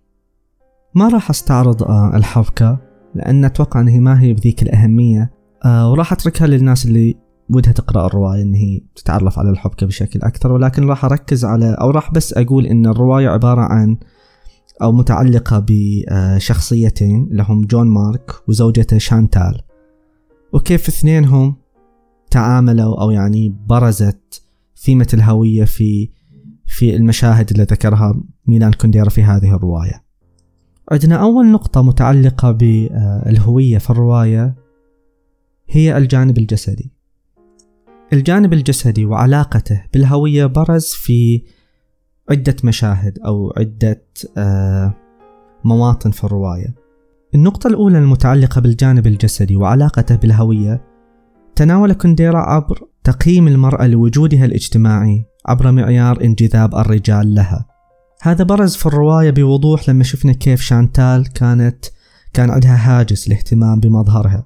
ما 0.96 1.08
راح 1.08 1.30
أستعرض 1.30 1.84
آه، 1.84 2.18
الحبكة 2.18 2.78
لأن 3.16 3.46
أتوقع 3.46 3.82
أن 3.82 3.88
هي 3.88 4.00
ما 4.00 4.22
هي 4.22 4.34
بذيك 4.34 4.64
الأهمية 4.64 5.32
آه، 5.66 5.92
وراح 5.92 6.14
أتركها 6.14 6.48
للناس 6.48 6.86
اللي 6.86 7.16
ودها 7.50 7.74
تقرأ 7.74 8.06
الرواية 8.06 8.42
أن 8.42 8.54
هي 8.54 8.82
تتعرف 8.96 9.40
على 9.40 9.50
الحبكة 9.50 9.86
بشكل 9.86 10.22
أكثر 10.22 10.52
ولكن 10.52 10.88
راح 10.88 11.06
أركز 11.06 11.46
على 11.46 11.78
أو 11.82 11.90
راح 11.90 12.12
بس 12.12 12.34
أقول 12.34 12.66
أن 12.66 12.86
الرواية 12.86 13.30
عبارة 13.30 13.62
عن 13.62 13.98
أو 14.82 14.92
متعلقة 14.92 15.66
بشخصيتين 15.68 17.30
لهم 17.32 17.66
جون 17.66 17.88
مارك 17.88 18.32
وزوجته 18.48 18.98
شانتال. 18.98 19.62
وكيف 20.54 20.88
اثنينهم 20.88 21.56
تعاملوا 22.32 23.02
أو 23.02 23.12
يعني 23.12 23.56
برزت 23.68 24.44
ثيمة 24.78 25.08
الهوية 25.14 25.64
في 25.64 26.10
في 26.66 26.96
المشاهد 26.96 27.52
اللي 27.52 27.64
ذكرها 27.64 28.24
ميلان 28.48 28.74
كونديرا 28.74 29.10
في 29.10 29.24
هذه 29.24 29.56
الرواية. 29.56 30.04
عندنا 30.92 31.16
أول 31.16 31.52
نقطة 31.52 31.82
متعلقة 31.82 32.52
بالهوية 32.52 33.78
في 33.78 33.90
الرواية 33.90 34.56
هي 35.70 35.98
الجانب 35.98 36.38
الجسدي. 36.38 36.92
الجانب 38.14 38.54
الجسدي 38.54 39.06
وعلاقته 39.06 39.84
بالهوية 39.94 40.46
برز 40.46 40.86
في 40.86 41.44
عدة 42.30 42.56
مشاهد 42.64 43.20
أو 43.26 43.54
عدة 43.58 44.04
آه، 44.38 44.94
مواطن 45.64 46.12
في 46.12 46.24
الرواية. 46.24 46.76
النقطة 47.36 47.68
الأولى 47.68 47.98
المتعلقة 47.98 48.62
بالجانب 48.62 49.08
الجسدي 49.08 49.56
وعلاقته 49.56 50.16
بالهوية 50.16 50.82
تناول 51.56 51.94
كونديرا 51.94 52.40
عبر 52.40 52.88
تقييم 53.04 53.48
المرأة 53.48 53.88
لوجودها 53.88 54.46
الاجتماعي 54.46 55.26
عبر 55.46 55.72
معيار 55.72 56.24
انجذاب 56.24 56.76
الرجال 56.76 57.36
لها. 57.36 57.66
هذا 58.22 58.44
برز 58.44 58.76
في 58.76 58.86
الرواية 58.86 59.32
بوضوح 59.32 59.90
لما 59.90 60.04
شفنا 60.04 60.34
كيف 60.34 60.62
شانتال 60.62 61.34
كانت 61.34 61.86
كان 62.34 62.50
عندها 62.50 63.00
هاجس 63.00 63.28
الاهتمام 63.28 63.80
بمظهرها. 63.80 64.46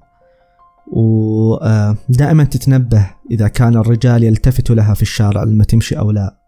ودائما 0.92 2.44
تتنبه 2.44 3.10
إذا 3.30 3.48
كان 3.48 3.76
الرجال 3.76 4.24
يلتفتوا 4.24 4.74
لها 4.74 4.94
في 4.94 5.02
الشارع 5.02 5.42
لما 5.42 5.64
تمشي 5.64 5.98
أو 5.98 6.10
لا. 6.10 6.45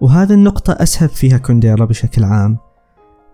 وهذه 0.00 0.32
النقطة 0.32 0.72
أسهب 0.72 1.08
فيها 1.08 1.38
كونديرا 1.38 1.84
بشكل 1.84 2.24
عام. 2.24 2.58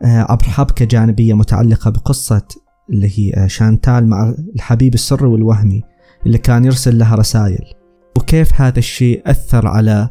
آه، 0.02 0.26
عبر 0.32 0.44
حبكة 0.44 0.84
جانبية 0.84 1.34
متعلقة 1.34 1.90
بقصة 1.90 2.42
اللي 2.90 3.10
هي 3.18 3.48
شانتال 3.48 4.08
مع 4.08 4.34
الحبيب 4.54 4.94
السري 4.94 5.26
والوهمي 5.26 5.82
اللي 6.26 6.38
كان 6.38 6.64
يرسل 6.64 6.98
لها 6.98 7.14
رسائل. 7.14 7.64
وكيف 8.16 8.60
هذا 8.60 8.78
الشيء 8.78 9.22
أثر 9.26 9.66
على 9.66 10.08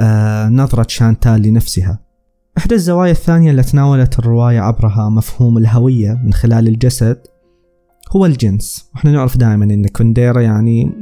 آه، 0.00 0.48
نظرة 0.48 0.86
شانتال 0.88 1.42
لنفسها. 1.42 1.98
إحدى 2.58 2.74
الزوايا 2.74 3.12
الثانية 3.12 3.50
اللي 3.50 3.62
تناولت 3.62 4.18
الرواية 4.18 4.60
عبرها 4.60 5.08
مفهوم 5.08 5.58
الهوية 5.58 6.20
من 6.24 6.32
خلال 6.32 6.68
الجسد 6.68 7.18
هو 8.16 8.26
الجنس. 8.26 8.90
وإحنا 8.94 9.12
نعرف 9.12 9.36
دائما 9.36 9.64
إن 9.64 9.86
كونديرا 9.86 10.40
يعني 10.40 10.92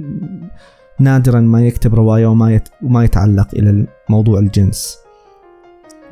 نادرا 1.00 1.40
ما 1.40 1.66
يكتب 1.66 1.94
رواية 1.94 2.26
وما, 2.26 2.54
يت... 2.54 2.68
وما 2.82 3.04
يتعلق 3.04 3.48
إلى 3.54 3.86
موضوع 4.10 4.38
الجنس. 4.38 4.96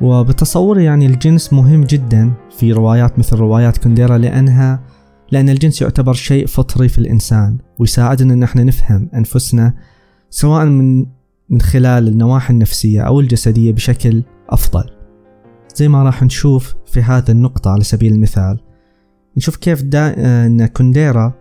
وبتصوري 0.01 0.83
يعني 0.83 1.05
الجنس 1.05 1.53
مهم 1.53 1.83
جدا 1.83 2.31
في 2.57 2.73
روايات 2.73 3.19
مثل 3.19 3.37
روايات 3.37 3.77
كونديرا 3.77 4.17
لأنها 4.17 4.83
لأن 5.31 5.49
الجنس 5.49 5.81
يعتبر 5.81 6.13
شيء 6.13 6.47
فطري 6.47 6.87
في 6.87 6.97
الإنسان 6.97 7.57
ويساعدنا 7.79 8.33
أن 8.33 8.43
إحنا 8.43 8.63
نفهم 8.63 9.09
أنفسنا 9.15 9.73
سواء 10.29 10.65
من 10.65 11.05
من 11.49 11.61
خلال 11.61 12.07
النواحي 12.07 12.53
النفسية 12.53 13.01
أو 13.01 13.19
الجسدية 13.19 13.71
بشكل 13.71 14.23
أفضل. 14.49 14.83
زي 15.75 15.87
ما 15.87 16.03
راح 16.03 16.23
نشوف 16.23 16.75
في 16.85 17.01
هذا 17.01 17.31
النقطة 17.31 17.71
على 17.71 17.83
سبيل 17.83 18.13
المثال. 18.13 18.59
نشوف 19.37 19.55
كيف 19.55 19.83
دا 19.83 20.15
أن 20.45 20.65
كونديرا 20.65 21.33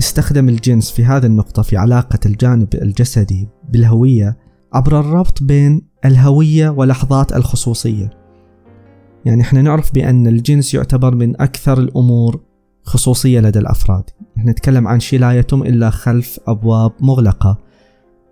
استخدم 0.00 0.48
الجنس 0.48 0.90
في 0.90 1.04
هذه 1.04 1.26
النقطة 1.26 1.62
في 1.62 1.76
علاقة 1.76 2.18
الجانب 2.26 2.74
الجسدي 2.74 3.48
بالهوية 3.68 4.36
عبر 4.72 5.00
الربط 5.00 5.42
بين 5.42 5.82
الهوية 6.04 6.70
ولحظات 6.70 7.32
الخصوصية. 7.32 8.10
يعني 9.24 9.42
إحنا 9.42 9.62
نعرف 9.62 9.94
بأن 9.94 10.26
الجنس 10.26 10.74
يعتبر 10.74 11.14
من 11.14 11.40
أكثر 11.40 11.78
الأمور 11.78 12.40
خصوصية 12.82 13.40
لدى 13.40 13.58
الأفراد. 13.58 14.04
إحنا 14.36 14.50
نتكلم 14.50 14.88
عن 14.88 15.00
شيء 15.00 15.20
لا 15.20 15.38
يتم 15.38 15.62
إلا 15.62 15.90
خلف 15.90 16.40
أبواب 16.46 16.92
مغلقة. 17.00 17.58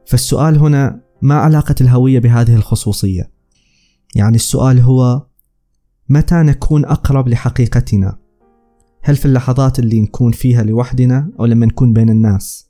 فالسؤال 0.06 0.58
هنا 0.58 1.00
ما 1.22 1.34
علاقة 1.34 1.74
الهوية 1.80 2.18
بهذه 2.18 2.54
الخصوصية؟ 2.54 3.30
يعني 4.14 4.36
السؤال 4.36 4.80
هو 4.80 5.26
متى 6.08 6.34
نكون 6.34 6.84
أقرب 6.84 7.28
لحقيقتنا؟ 7.28 8.18
هل 9.02 9.16
في 9.16 9.24
اللحظات 9.26 9.78
اللي 9.78 10.00
نكون 10.00 10.32
فيها 10.32 10.62
لوحدنا 10.62 11.30
أو 11.40 11.44
لما 11.44 11.66
نكون 11.66 11.92
بين 11.92 12.10
الناس؟ 12.10 12.65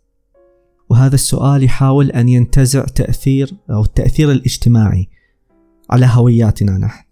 وهذا 0.91 1.15
السؤال 1.15 1.63
يحاول 1.63 2.11
أن 2.11 2.29
ينتزع 2.29 2.85
تأثير 2.85 3.57
أو 3.71 3.83
التأثير 3.83 4.33
الاجتماعي 4.33 5.09
على 5.91 6.07
هوياتنا 6.11 6.79
نحن. 6.79 7.05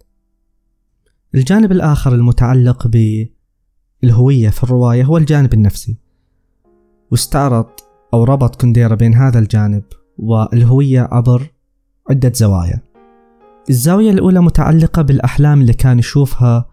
الجانب 1.35 1.71
الآخر 1.71 2.15
المتعلق 2.15 2.87
بالهوية 2.87 4.49
في 4.49 4.63
الرواية 4.63 5.03
هو 5.03 5.17
الجانب 5.17 5.53
النفسي. 5.53 5.97
واستعرض 7.11 7.69
أو 8.13 8.23
ربط 8.23 8.61
كونديرا 8.61 8.95
بين 8.95 9.13
هذا 9.13 9.39
الجانب 9.39 9.83
والهوية 10.17 11.07
عبر 11.11 11.51
عدة 12.09 12.31
زوايا. 12.35 12.81
الزاوية 13.69 14.11
الأولى 14.11 14.41
متعلقة 14.41 15.01
بالأحلام 15.01 15.61
اللي 15.61 15.73
كان 15.73 15.99
يشوفها 15.99 16.65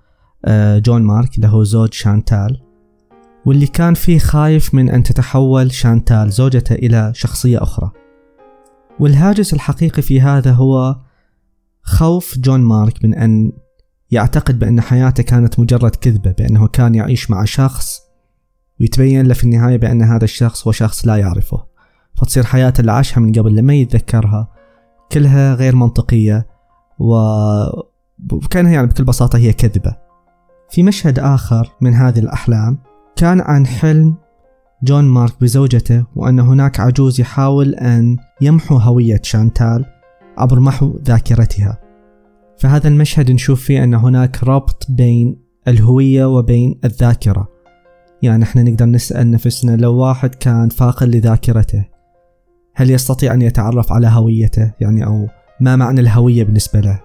آه، 0.44 0.78
جون 0.78 1.02
مارك 1.02 1.38
له 1.38 1.64
زوج 1.64 1.92
شانتال. 1.92 2.62
واللي 3.46 3.66
كان 3.66 3.94
فيه 3.94 4.18
خايف 4.18 4.75
من 4.75 4.90
أن 4.90 5.02
تتحول 5.02 5.72
شانتال 5.72 6.30
زوجته 6.30 6.75
إلى 6.75 7.12
شخصية 7.14 7.62
أخرى. 7.62 7.90
والهاجس 9.00 9.54
الحقيقي 9.54 10.02
في 10.02 10.20
هذا 10.20 10.52
هو 10.52 10.96
خوف 11.82 12.38
جون 12.38 12.61
مارك 12.61 13.05
من 13.05 13.14
أن 13.14 13.52
يعتقد 14.11 14.59
بأن 14.59 14.81
حياته 14.81 15.22
كانت 15.22 15.61
مجرد 15.61 15.96
كذبة 15.96 16.33
بأنه 16.33 16.66
كان 16.66 16.94
يعيش 16.94 17.31
مع 17.31 17.44
شخص 17.44 18.00
ويتبين 18.81 19.26
له 19.26 19.35
في 19.35 19.44
النهاية 19.44 19.76
بأن 19.76 20.02
هذا 20.02 20.24
الشخص 20.24 20.66
هو 20.66 20.72
شخص 20.72 21.07
لا 21.07 21.16
يعرفه. 21.16 21.64
فتصير 22.16 22.44
حياته 22.44 22.81
اللي 22.81 22.92
عاشها 22.92 23.20
من 23.20 23.33
قبل 23.33 23.57
لما 23.57 23.74
يتذكرها 23.74 24.48
كلها 25.12 25.55
غير 25.55 25.76
منطقية 25.76 26.46
و... 26.98 27.14
وكانها 28.33 28.72
يعني 28.72 28.87
بكل 28.87 29.05
بساطة 29.05 29.38
هي 29.38 29.52
كذبة. 29.52 29.96
في 30.70 30.83
مشهد 30.83 31.18
آخر 31.18 31.70
من 31.81 31.94
هذه 31.94 32.18
الأحلام 32.18 32.78
كان 33.22 33.40
عن 33.40 33.66
حلم 33.66 34.14
جون 34.82 35.04
مارك 35.04 35.32
بزوجته 35.40 36.04
وأن 36.16 36.40
هناك 36.40 36.80
عجوز 36.80 37.20
يحاول 37.20 37.74
أن 37.74 38.16
يمحو 38.40 38.76
هوية 38.76 39.20
شانتال 39.22 39.85
عبر 40.38 40.61
محو 40.61 40.98
ذاكرتها. 41.04 41.78
فهذا 42.58 42.88
المشهد 42.88 43.30
نشوف 43.30 43.62
فيه 43.62 43.85
أن 43.85 43.94
هناك 43.94 44.44
ربط 44.44 44.87
بين 44.88 45.37
الهوية 45.68 46.24
وبين 46.24 46.80
الذاكرة. 46.85 47.48
يعني 48.22 48.44
إحنا 48.44 48.62
نقدر 48.62 48.87
نسأل 48.87 49.30
نفسنا 49.30 49.76
لو 49.76 49.94
واحد 49.94 50.35
كان 50.35 50.68
فاقد 50.68 51.08
لذاكرته 51.08 51.85
هل 52.74 52.90
يستطيع 52.90 53.35
أن 53.35 53.42
يتعرف 53.42 53.92
على 53.92 54.06
هويته؟ 54.06 54.72
يعني 54.80 55.06
أو 55.06 55.28
ما 55.61 55.76
معنى 55.76 56.00
الهوية 56.00 56.44
بالنسبة 56.44 56.80
له؟ 56.80 57.00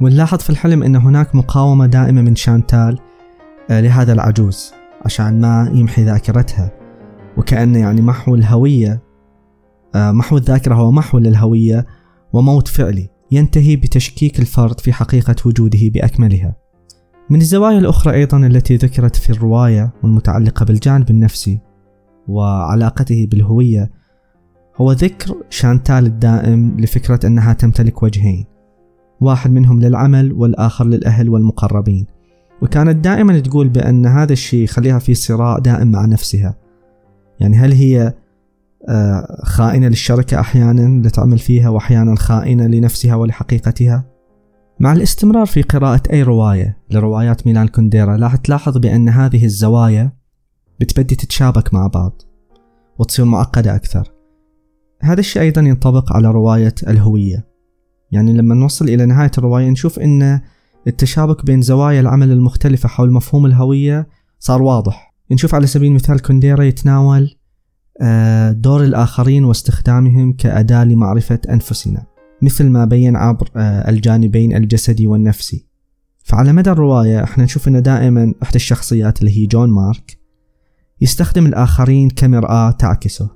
ونلاحظ 0.00 0.38
في 0.38 0.50
الحلم 0.50 0.82
أن 0.82 0.96
هناك 0.96 1.34
مقاومة 1.34 1.86
دائمة 1.86 2.22
من 2.22 2.36
شانتال 2.36 2.98
آه، 3.70 3.80
لهذا 3.80 4.12
العجوز. 4.12 4.81
عشان 5.04 5.40
ما 5.40 5.70
يمحي 5.74 6.04
ذاكرتها. 6.04 6.70
وكأن 7.36 7.74
يعني 7.74 8.00
محو 8.00 8.34
الهوية 8.34 9.02
آه، 9.94 10.12
محو 10.12 10.36
الذاكرة 10.36 10.74
هو 10.74 10.90
محو 10.90 11.18
للهوية 11.18 11.86
وموت 12.32 12.68
فعلي. 12.68 13.08
ينتهي 13.30 13.76
بتشكيك 13.76 14.40
الفرد 14.40 14.80
في 14.80 14.92
حقيقة 14.92 15.36
وجوده 15.46 15.80
بأكملها. 15.82 16.56
من 17.30 17.40
الزوايا 17.40 17.78
الأخرى 17.78 18.14
أيضا 18.14 18.46
التي 18.46 18.76
ذكرت 18.76 19.16
في 19.16 19.30
الرواية 19.30 19.92
والمتعلقة 20.02 20.64
بالجانب 20.64 21.10
النفسي 21.10 21.60
وعلاقته 22.28 23.26
بالهوية 23.30 23.90
هو 24.76 24.92
ذكر 24.92 25.34
شانتال 25.50 26.06
الدائم 26.06 26.80
لفكرة 26.80 27.26
أنها 27.26 27.52
تمتلك 27.52 28.02
وجهين 28.02 28.44
واحد 29.20 29.50
منهم 29.50 29.80
للعمل 29.80 30.32
والآخر 30.32 30.84
للأهل 30.84 31.28
والمقربين. 31.28 32.06
وكانت 32.62 33.04
دائما 33.04 33.40
تقول 33.40 33.68
بأن 33.68 34.06
هذا 34.06 34.32
الشيء 34.32 34.64
يخليها 34.64 34.98
في 34.98 35.14
صراع 35.14 35.58
دائم 35.58 35.90
مع 35.90 36.06
نفسها. 36.06 36.54
يعني 37.40 37.56
هل 37.56 37.72
هي 37.72 38.14
آه، 38.88 39.40
خائنة 39.44 39.88
للشركة 39.88 40.40
أحيانا 40.40 41.08
لتعمل 41.08 41.38
فيها 41.38 41.68
وأحيانا 41.68 42.16
خائنة 42.16 42.66
لنفسها 42.66 43.14
ولحقيقتها؟ 43.14 44.04
مع 44.80 44.92
الاستمرار 44.92 45.46
في 45.46 45.62
قراءة 45.62 46.02
أي 46.12 46.22
رواية 46.22 46.78
لروايات 46.90 47.46
ميلان 47.46 47.68
كونديرا 47.68 48.16
راح 48.16 48.36
تلاحظ 48.36 48.78
بأن 48.78 49.08
هذه 49.08 49.44
الزوايا 49.44 50.12
بتبدي 50.80 51.14
تتشابك 51.14 51.74
مع 51.74 51.86
بعض 51.86 52.22
وتصير 52.98 53.24
معقدة 53.24 53.74
أكثر. 53.74 54.12
هذا 55.02 55.20
الشيء 55.20 55.42
أيضا 55.42 55.60
ينطبق 55.60 56.12
على 56.12 56.30
رواية 56.30 56.74
الهوية. 56.88 57.46
يعني 58.12 58.32
لما 58.32 58.54
نوصل 58.54 58.88
إلى 58.88 59.06
نهاية 59.06 59.30
الرواية 59.38 59.70
نشوف 59.70 59.98
أن 59.98 60.40
التشابك 60.86 61.46
بين 61.46 61.62
زوايا 61.62 62.00
العمل 62.00 62.30
المختلفة 62.30 62.88
حول 62.88 63.12
مفهوم 63.12 63.46
الهوية 63.46 64.08
صار 64.38 64.62
واضح. 64.62 65.14
نشوف 65.30 65.54
على 65.54 65.66
سبيل 65.66 65.88
المثال 65.88 66.22
كونديرا 66.22 66.62
يتناول 66.64 67.36
آه، 68.00 68.52
دور 68.52 68.84
الآخرين 68.84 69.44
واستخدامهم 69.44 70.32
كأداة 70.32 70.84
لمعرفة 70.84 71.38
أنفسنا 71.50 72.06
مثل 72.42 72.68
ما 72.68 72.84
بين 72.84 73.16
عبر 73.16 73.48
آه، 73.56 73.90
الجانبين 73.90 74.56
الجسدي 74.56 75.06
والنفسي. 75.06 75.66
فعلى 76.24 76.52
مدى 76.52 76.70
الرواية 76.70 77.24
إحنا 77.24 77.44
نشوف 77.44 77.68
إن 77.68 77.82
دائما 77.82 78.34
إحدى 78.42 78.56
الشخصيات 78.56 79.20
اللي 79.20 79.38
هي 79.38 79.46
جون 79.46 79.70
مارك 79.70 80.18
يستخدم 81.00 81.46
الآخرين 81.46 82.10
كمرآة 82.10 82.70
تعكسه 82.70 83.30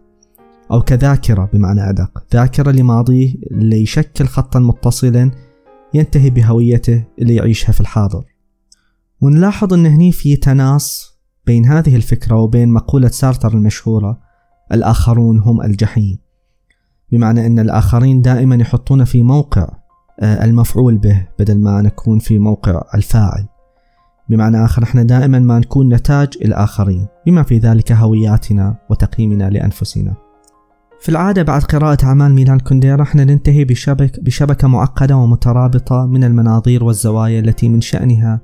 أو 0.70 0.82
كذاكرة 0.82 1.50
بمعنى 1.52 1.90
أدق 1.90 2.24
ذاكرة 2.34 2.70
لماضيه 2.70 3.34
اللي 3.50 3.82
يشكل 3.82 4.26
خطا 4.26 4.58
متصلا 4.58 5.30
ينتهي 5.94 6.30
بهويته 6.30 7.04
اللي 7.18 7.34
يعيشها 7.34 7.72
في 7.72 7.80
الحاضر. 7.80 8.24
ونلاحظ 9.20 9.74
أن 9.74 9.86
هني 9.86 10.12
في 10.12 10.36
تناص 10.36 11.16
بين 11.46 11.66
هذه 11.66 11.96
الفكرة 11.96 12.36
وبين 12.36 12.68
مقولة 12.68 13.08
سارتر 13.08 13.54
المشهورة 13.54 14.20
الآخرون 14.72 15.38
هم 15.38 15.62
الجحيم. 15.62 16.18
بمعنى 17.12 17.46
أن 17.46 17.58
الآخرين 17.58 18.22
دائما 18.22 18.56
يحطون 18.56 19.04
في 19.04 19.22
موقع 19.22 19.68
آه، 20.20 20.44
المفعول 20.44 20.98
به 20.98 21.26
بدل 21.38 21.60
ما 21.60 21.82
نكون 21.82 22.18
في 22.18 22.38
موقع 22.38 22.82
الفاعل. 22.94 23.46
بمعنى 24.28 24.64
آخر 24.64 24.82
إحنا 24.82 25.02
دائما 25.02 25.38
ما 25.38 25.58
نكون 25.58 25.94
نتاج 25.94 26.28
الآخرين 26.44 27.06
بما 27.26 27.42
في 27.42 27.58
ذلك 27.58 27.92
هوياتنا 27.92 28.78
وتقييمنا 28.90 29.50
لأنفسنا. 29.50 30.25
في 31.06 31.12
العادة 31.12 31.42
بعد 31.42 31.62
قراءة 31.62 32.04
أعمال 32.04 32.34
ميلان 32.34 32.58
كونديرا 32.58 33.02
إحنا 33.02 33.24
ننتهي 33.24 33.64
بشبك 33.64 34.20
بشبكة 34.20 34.68
معقدة 34.68 35.16
ومترابطة 35.16 36.06
من 36.06 36.24
المناظير 36.24 36.84
والزوايا 36.84 37.40
التي 37.40 37.68
من 37.68 37.80
شأنها 37.80 38.40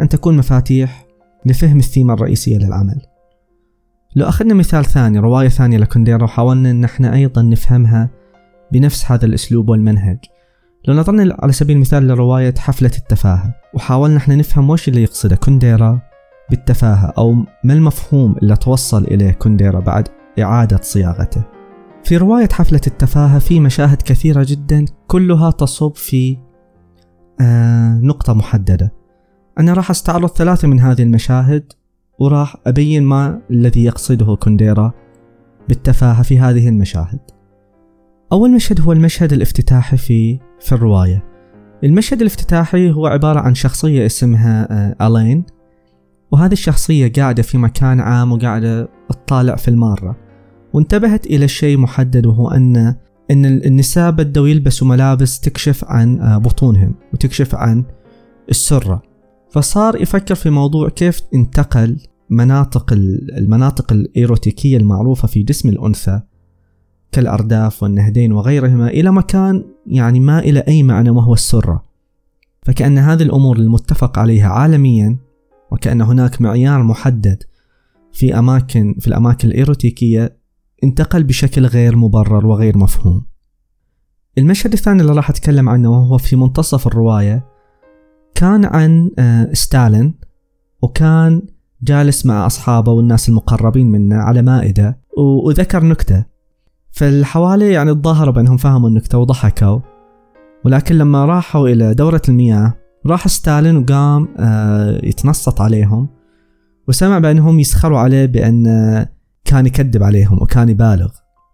أن 0.00 0.08
تكون 0.08 0.36
مفاتيح 0.36 1.06
لفهم 1.46 1.78
الثيمة 1.78 2.14
الرئيسية 2.14 2.58
للعمل. 2.58 3.00
لو 4.16 4.28
أخذنا 4.28 4.54
مثال 4.54 4.84
ثاني 4.84 5.18
رواية 5.18 5.48
ثانية 5.48 5.78
لكونديرا 5.78 6.24
وحاولنا 6.24 6.70
أن 6.70 6.84
إحنا 6.84 7.14
أيضا 7.14 7.42
نفهمها 7.42 8.10
بنفس 8.72 9.12
هذا 9.12 9.26
الأسلوب 9.26 9.68
والمنهج. 9.68 10.18
لو 10.88 10.94
نظرنا 10.94 11.36
على 11.38 11.52
سبيل 11.52 11.76
المثال 11.76 12.08
لرواية 12.08 12.54
حفلة 12.58 12.92
التفاهة 12.98 13.54
وحاولنا 13.74 14.16
إحنا 14.16 14.36
نفهم 14.36 14.70
وش 14.70 14.88
اللي 14.88 15.02
يقصده 15.02 15.36
كونديرا 15.36 16.00
بالتفاهة 16.50 17.12
أو 17.18 17.32
ما 17.64 17.72
المفهوم 17.72 18.36
اللي 18.42 18.56
توصل 18.56 19.04
إليه 19.04 19.32
كونديرا 19.32 19.80
بعد 19.80 20.08
إعادة 20.38 20.80
صياغته. 20.82 21.53
في 22.04 22.16
رواية 22.16 22.48
حفلة 22.52 22.80
التفاهة 22.86 23.38
في 23.38 23.60
مشاهد 23.60 24.02
كثيرة 24.02 24.46
جدا 24.48 24.84
كلها 25.06 25.50
تصب 25.50 25.96
في 25.96 26.38
آه 27.40 27.98
نقطة 27.98 28.34
محددة. 28.34 28.92
أنا 29.58 29.72
راح 29.72 29.90
أستعرض 29.90 30.28
ثلاثة 30.28 30.68
من 30.68 30.80
هذه 30.80 31.02
المشاهد 31.02 31.72
وراح 32.18 32.56
أبين 32.66 33.02
ما 33.02 33.40
الذي 33.50 33.84
يقصده 33.84 34.36
كونديرا 34.36 34.92
بالتفاهة 35.68 36.22
في 36.22 36.38
هذه 36.38 36.68
المشاهد. 36.68 37.20
أول 38.32 38.50
مشهد 38.50 38.80
هو 38.80 38.92
المشهد 38.92 39.32
الافتتاحي 39.32 39.96
في 39.96 40.38
في 40.60 40.72
الرواية. 40.72 41.24
المشهد 41.84 42.20
الافتتاحي 42.20 42.90
هو 42.92 43.06
عبارة 43.06 43.40
عن 43.40 43.54
شخصية 43.54 44.06
اسمها 44.06 44.68
آه، 44.70 45.06
ألين 45.06 45.44
وهذه 46.32 46.52
الشخصية 46.52 47.12
قاعدة 47.12 47.42
في 47.42 47.58
مكان 47.58 48.00
عام 48.00 48.32
وقاعدة 48.32 48.88
تطالع 49.10 49.56
في 49.56 49.68
المارة. 49.68 50.23
وانتبهت 50.74 51.26
إلى 51.26 51.48
شيء 51.48 51.78
محدد 51.78 52.26
وهو 52.26 52.48
أن 52.48 52.76
أن 53.30 53.44
النساء 53.44 54.10
بدوا 54.10 54.48
يلبسوا 54.48 54.88
ملابس 54.88 55.40
تكشف 55.40 55.84
عن 55.84 56.20
آه، 56.20 56.38
بطونهم 56.38 56.94
وتكشف 57.12 57.54
عن 57.54 57.84
السرة. 58.50 59.02
فصار 59.50 60.02
يفكر 60.02 60.34
في 60.34 60.50
موضوع 60.50 60.88
كيف 60.88 61.22
انتقل 61.34 61.98
مناطق 62.30 62.92
المناطق 62.92 63.92
الإيروتيكية 63.92 64.76
المعروفة 64.76 65.28
في 65.28 65.42
جسم 65.42 65.68
الأنثى 65.68 66.20
كالأرداف 67.12 67.82
والنهدين 67.82 68.32
وغيرهما 68.32 68.88
إلى 68.88 69.12
مكان 69.12 69.64
يعني 69.86 70.20
ما 70.20 70.38
إلى 70.38 70.60
أي 70.60 70.82
معنى 70.82 71.10
وهو 71.10 71.32
السرة. 71.32 71.84
فكأن 72.62 72.98
هذه 72.98 73.22
الأمور 73.22 73.56
المتفق 73.56 74.18
عليها 74.18 74.48
عالميا 74.48 75.16
وكأن 75.70 76.00
هناك 76.00 76.40
معيار 76.42 76.82
محدد 76.82 77.42
في 78.12 78.38
أماكن 78.38 78.94
في 79.00 79.08
الأماكن 79.08 79.48
الإيروتيكية 79.48 80.43
انتقل 80.84 81.24
بشكل 81.24 81.66
غير 81.66 81.96
مبرر 81.96 82.46
وغير 82.46 82.78
مفهوم. 82.78 83.26
المشهد 84.38 84.72
الثاني 84.72 85.02
اللي 85.02 85.12
راح 85.12 85.30
أتكلم 85.30 85.68
عنه 85.68 85.90
وهو 85.90 86.18
في 86.18 86.36
منتصف 86.36 86.86
الرواية. 86.86 87.46
كان 88.34 88.64
عن 88.64 89.10
آه، 89.18 89.52
ستالين 89.52 90.14
وكان 90.82 91.42
جالس 91.82 92.26
مع 92.26 92.46
أصحابه 92.46 92.92
والناس 92.92 93.28
المقربين 93.28 93.90
منه 93.90 94.16
على 94.16 94.42
مائدة 94.42 95.00
وذكر 95.18 95.84
نكتة. 95.84 96.24
فالحوالي 96.90 97.72
يعني 97.72 97.90
الظاهر 97.90 98.30
بأنهم 98.30 98.56
فهموا 98.56 98.88
النكتة 98.88 99.18
وضحكوا. 99.18 99.80
ولكن 100.64 100.94
لما 100.94 101.24
راحوا 101.24 101.68
إلى 101.68 101.94
دورة 101.94 102.22
المياه 102.28 102.74
راح 103.06 103.28
ستالين 103.28 103.76
وقام 103.76 104.28
آه، 104.38 105.00
يتنصت 105.02 105.60
عليهم 105.60 106.08
وسمع 106.88 107.18
بأنهم 107.18 107.60
يسخروا 107.60 107.98
عليه 107.98 108.26
بأن 108.26 108.66
كان 109.44 109.66
يكذب 109.66 110.02
عليهم 110.02 110.42
وكان 110.42 110.68
يبالغ. 110.68 111.08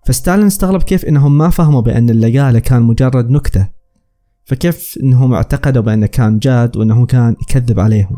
فستالين 0.07 0.47
استغرب 0.47 0.83
كيف 0.83 1.05
إنهم 1.05 1.39
ما 1.39 1.51
فهموا 1.51 1.81
بأن 1.81 2.11
اللي 2.11 2.39
قاله 2.39 2.59
كان 2.59 2.83
مجرد 2.83 3.31
نكتة. 3.31 3.69
فكيف 4.45 4.99
إنهم 5.03 5.35
اعتقدوا 5.35 5.83
بأنه 5.83 6.07
كان 6.07 6.39
جاد 6.39 6.77
وإنه 6.77 7.07
كان 7.07 7.37
يكذب 7.43 7.81
عليهم. 7.81 8.17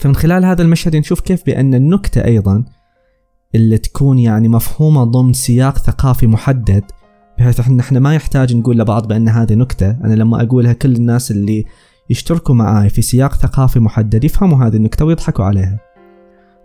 فمن 0.00 0.14
خلال 0.14 0.44
هذا 0.44 0.62
المشهد 0.62 0.96
نشوف 0.96 1.20
كيف 1.20 1.46
بأن 1.46 1.74
النكتة 1.74 2.24
أيضا 2.24 2.64
اللي 3.54 3.78
تكون 3.78 4.18
يعني 4.18 4.48
مفهومة 4.48 5.04
ضمن 5.04 5.32
سياق 5.32 5.78
ثقافي 5.78 6.26
محدد 6.26 6.84
بحيث 7.38 7.68
ان 7.68 7.80
إحنا 7.80 8.00
ما 8.00 8.14
يحتاج 8.14 8.56
نقول 8.56 8.78
لبعض 8.78 9.08
بأن 9.08 9.28
هذه 9.28 9.54
نكتة. 9.54 9.90
أنا 9.90 10.14
لما 10.14 10.42
أقولها 10.42 10.72
كل 10.72 10.96
الناس 10.96 11.30
اللي 11.30 11.64
يشتركوا 12.10 12.54
معاي 12.54 12.88
في 12.88 13.02
سياق 13.02 13.34
ثقافي 13.34 13.80
محدد 13.80 14.24
يفهموا 14.24 14.66
هذه 14.66 14.76
النكتة 14.76 15.04
ويضحكوا 15.04 15.44
عليها. 15.44 15.78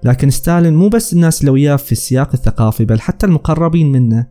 لكن 0.05 0.29
ستالين 0.29 0.75
مو 0.75 0.89
بس 0.89 1.13
الناس 1.13 1.41
اللي 1.41 1.51
وياه 1.51 1.75
في 1.75 1.91
السياق 1.91 2.29
الثقافي 2.33 2.85
بل 2.85 2.99
حتى 2.99 3.25
المقربين 3.25 3.91
منه 3.91 4.27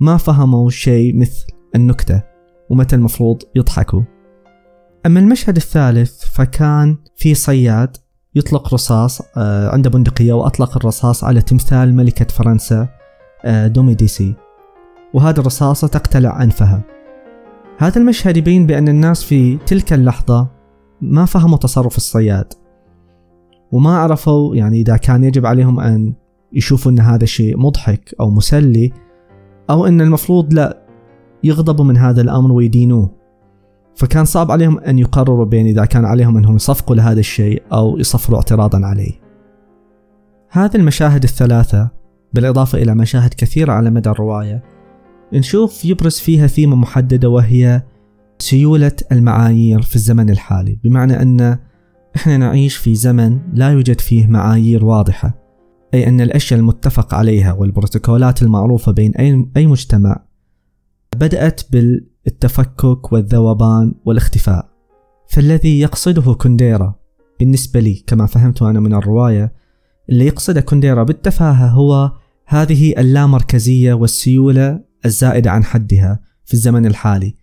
ما 0.00 0.16
فهموا 0.16 0.70
شيء 0.70 1.16
مثل 1.16 1.46
النكتة 1.74 2.22
ومتى 2.70 2.96
المفروض 2.96 3.42
يضحكوا. 3.54 4.02
أما 5.06 5.20
المشهد 5.20 5.56
الثالث 5.56 6.24
فكان 6.24 6.96
في 7.16 7.34
صياد 7.34 7.96
يطلق 8.34 8.74
رصاص 8.74 9.22
آه، 9.36 9.70
عنده 9.70 9.90
بندقية 9.90 10.32
وأطلق 10.32 10.76
الرصاص 10.76 11.24
على 11.24 11.42
تمثال 11.42 11.94
ملكة 11.94 12.26
فرنسا 12.26 12.88
آه، 13.44 13.66
دوميديسي 13.66 14.34
وهذه 15.14 15.38
الرصاصة 15.38 15.88
تقتلع 15.88 16.42
أنفها. 16.42 16.82
هذا 17.78 17.98
المشهد 17.98 18.36
يبين 18.36 18.66
بأن 18.66 18.88
الناس 18.88 19.24
في 19.24 19.56
تلك 19.56 19.92
اللحظة 19.92 20.48
ما 21.00 21.24
فهموا 21.24 21.58
تصرف 21.58 21.96
الصياد. 21.96 22.61
وما 23.72 23.98
عرفوا 23.98 24.56
يعني 24.56 24.80
إذا 24.80 24.96
كان 24.96 25.24
يجب 25.24 25.46
عليهم 25.46 25.80
أن 25.80 26.14
يشوفوا 26.52 26.92
أن 26.92 26.98
هذا 26.98 27.24
الشيء 27.24 27.58
مضحك 27.58 28.14
أو 28.20 28.30
مسلي 28.30 28.92
أو 29.70 29.86
أن 29.86 30.00
المفروض 30.00 30.54
لا 30.54 30.82
يغضبوا 31.44 31.84
من 31.84 31.96
هذا 31.96 32.20
الأمر 32.20 32.52
ويدينوه. 32.52 33.10
فكان 33.94 34.24
صعب 34.24 34.50
عليهم 34.50 34.78
أن 34.78 34.98
يقرروا 34.98 35.44
بين 35.44 35.66
إذا 35.66 35.84
كان 35.84 36.04
عليهم 36.04 36.36
أنهم 36.36 36.56
يصفقوا 36.56 36.96
لهذا 36.96 37.20
الشيء 37.20 37.62
أو 37.72 37.98
يصفروا 37.98 38.38
اعتراضا 38.38 38.86
عليه. 38.86 39.12
هذه 40.50 40.76
المشاهد 40.76 41.22
الثلاثة 41.22 41.90
بالإضافة 42.32 42.82
إلى 42.82 42.94
مشاهد 42.94 43.34
كثيرة 43.34 43.72
على 43.72 43.90
مدى 43.90 44.10
الرواية 44.10 44.62
نشوف 45.32 45.84
يبرز 45.84 46.18
فيها 46.18 46.46
ثيمة 46.46 46.76
محددة 46.76 47.28
وهي 47.28 47.82
سيولة 48.38 48.92
المعايير 49.12 49.82
في 49.82 49.96
الزمن 49.96 50.30
الحالي. 50.30 50.78
بمعنى 50.84 51.22
أن 51.22 51.58
إحنا 52.16 52.36
نعيش 52.36 52.76
في 52.76 52.94
زمن 52.94 53.40
لا 53.54 53.70
يوجد 53.70 54.00
فيه 54.00 54.26
معايير 54.26 54.84
واضحة 54.84 55.42
أي 55.94 56.08
أن 56.08 56.20
الأشياء 56.20 56.60
المتفق 56.60 57.14
عليها 57.14 57.52
والبروتوكولات 57.52 58.42
المعروفة 58.42 58.92
بين 58.92 59.14
أي, 59.14 59.46
أي 59.56 59.66
مجتمع 59.66 60.24
بدأت 61.16 61.60
بالتفكك 61.72 63.12
والذوبان 63.12 63.94
والاختفاء. 64.04 64.68
فالذي 65.28 65.80
يقصده 65.80 66.34
كونديرا 66.34 66.94
بالنسبة 67.40 67.80
لي 67.80 68.04
كما 68.06 68.26
فهمت 68.26 68.62
أنا 68.62 68.80
من 68.80 68.94
الرواية 68.94 69.52
اللي 70.10 70.26
يقصده 70.26 70.60
كونديرا 70.60 71.02
بالتفاهة 71.02 71.68
هو 71.68 72.12
هذه 72.46 73.00
اللامركزية 73.00 73.94
والسيولة 73.94 74.80
الزائدة 75.04 75.50
عن 75.50 75.64
حدها 75.64 76.20
في 76.44 76.54
الزمن 76.54 76.86
الحالي 76.86 77.34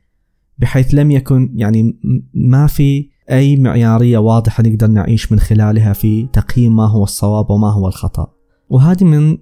بحيث 0.58 0.94
لم 0.94 1.12
يكن 1.12 1.54
يعني 1.56 2.00
ما 2.34 2.68
في 2.68 3.10
أي 3.32 3.58
معيارية 3.58 4.18
واضحة 4.18 4.64
نقدر 4.64 4.88
نعيش 4.88 5.32
من 5.32 5.40
خلالها 5.40 5.94
في 5.94 6.28
تقييم 6.34 6.76
ما 6.76 6.88
هو 6.88 7.04
الصواب 7.04 7.50
وما 7.50 7.72
هو 7.74 7.88
الخطأ. 7.88 8.28
وهذه 8.70 9.04
من 9.04 9.38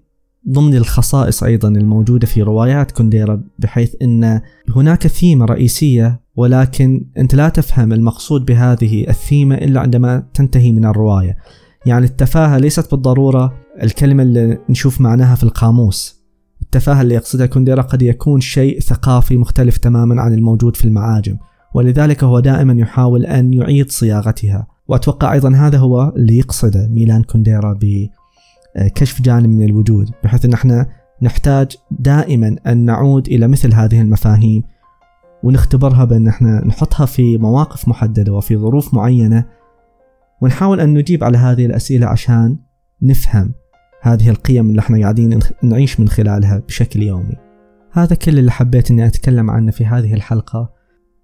ضمن 0.50 0.76
الخصائص 0.76 1.44
أيضا 1.44 1.68
الموجودة 1.68 2.28
في 2.28 2.42
روايات 2.42 2.92
كونديرا 2.92 3.44
بحيث 3.60 3.96
أن 4.02 4.42
هناك 4.76 5.08
ثيمة 5.08 5.46
رئيسية 5.46 6.22
ولكن 6.36 7.06
أنت 7.18 7.36
لا 7.36 7.50
تفهم 7.50 7.94
المقصود 7.94 8.46
بهذه 8.46 9.10
الثيمة 9.10 9.56
إلا 9.56 9.80
عندما 9.80 10.24
تنتهي 10.34 10.72
من 10.72 10.86
الرواية. 10.86 11.38
يعني 11.86 12.06
التفاهة 12.06 12.58
ليست 12.58 12.92
بالضرورة 12.92 13.54
الكلمة 13.84 14.24
اللي 14.24 14.58
نشوف 14.70 15.02
معناها 15.02 15.36
في 15.36 15.44
القاموس. 15.44 16.24
التفاهة 16.62 17.02
اللي 17.02 17.16
يقصدها 17.16 17.46
كونديرا 17.46 17.82
قد 17.82 18.02
يكون 18.02 18.42
شيء 18.42 18.80
ثقافي 18.80 19.38
مختلف 19.38 19.78
تماما 19.78 20.22
عن 20.22 20.34
الموجود 20.34 20.76
في 20.76 20.86
المعاجم. 20.86 21.38
ولذلك 21.74 22.24
هو 22.24 22.40
دائما 22.40 22.74
يحاول 22.74 23.26
أن 23.26 23.54
يعيد 23.54 23.92
صياغتها. 23.92 24.68
وأتوقع 24.88 25.34
أيضا 25.34 25.56
هذا 25.56 25.78
هو 25.78 26.14
اللي 26.16 26.38
يقصده 26.38 26.88
ميلان 26.88 27.24
كونديرا 27.24 27.80
بكشف 27.82 29.22
جانب 29.22 29.50
من 29.50 29.66
الوجود 29.66 30.12
بحيث 30.24 30.46
أن 30.46 30.54
إحنا 30.54 30.90
نحتاج 31.22 31.76
دائما 31.92 32.56
أن 32.68 32.86
نعود 32.86 33.28
إلى 33.28 33.48
مثل 33.48 33.74
هذه 33.74 34.02
المفاهيم 34.02 34.64
ونختبرها 35.44 36.06
بأن 36.06 36.28
إحنا 36.28 36.68
نحطها 36.68 37.06
في 37.06 37.38
مواقف 37.38 37.88
محددة 37.88 38.34
وفي 38.34 38.58
ظروف 38.58 38.94
معينة 38.94 39.46
ونحاول 40.42 40.80
أن 40.80 40.94
نجيب 40.94 41.24
على 41.24 41.38
هذه 41.38 41.66
الأسئلة 41.66 42.08
عشان 42.08 42.58
نفهم 43.02 43.54
هذه 44.02 44.30
القيم 44.30 44.70
اللي 44.70 44.80
إحنا 44.80 45.02
قاعدين 45.02 45.40
نعيش 45.64 46.00
من 46.00 46.08
خلالها 46.10 46.58
بشكل 46.58 47.04
يومي. 47.04 47.36
هذا 47.92 48.16
كل 48.16 48.40
اللي 48.40 48.52
حبيت 48.52 48.92
إني 48.92 49.08
أتكلم 49.08 49.52
عنه 49.52 49.72
في 49.72 49.86
هذه 49.86 50.14
الحلقة. 50.14 50.77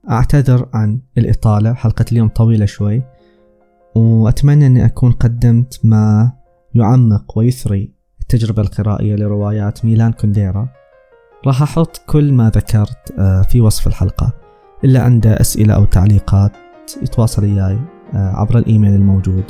أعتذر 0.09 0.69
عن 0.73 1.01
الإطالة 1.17 1.73
حلقة 1.73 2.05
اليوم 2.11 2.27
طويلة 2.27 2.65
شوي 2.65 3.03
وأتمنى 3.95 4.67
أني 4.67 4.85
أكون 4.85 5.11
قدمت 5.11 5.79
ما 5.83 6.31
يعمق 6.75 7.37
ويثري 7.37 7.93
التجربة 8.21 8.61
القرائية 8.61 9.15
لروايات 9.15 9.85
ميلان 9.85 10.11
كونديرا. 10.11 10.69
راح 11.47 11.61
أحط 11.61 12.01
كل 12.07 12.33
ما 12.33 12.49
ذكرت 12.49 13.13
آه، 13.19 13.41
في 13.41 13.61
وصف 13.61 13.87
الحلقة 13.87 14.33
إلا 14.83 15.03
عنده 15.03 15.41
أسئلة 15.41 15.73
أو 15.73 15.85
تعليقات 15.85 16.51
يتواصل 17.01 17.43
إياي 17.43 17.79
آه، 18.13 18.31
عبر 18.35 18.57
الإيميل 18.57 18.95
الموجود 18.95 19.43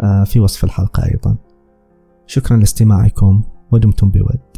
آه، 0.00 0.24
في 0.24 0.40
وصف 0.40 0.64
الحلقة 0.64 1.04
أيضا. 1.04 1.36
شكرا 2.26 2.56
لاستماعكم 2.56 3.42
ودمتم 3.72 4.10
بود. 4.10 4.51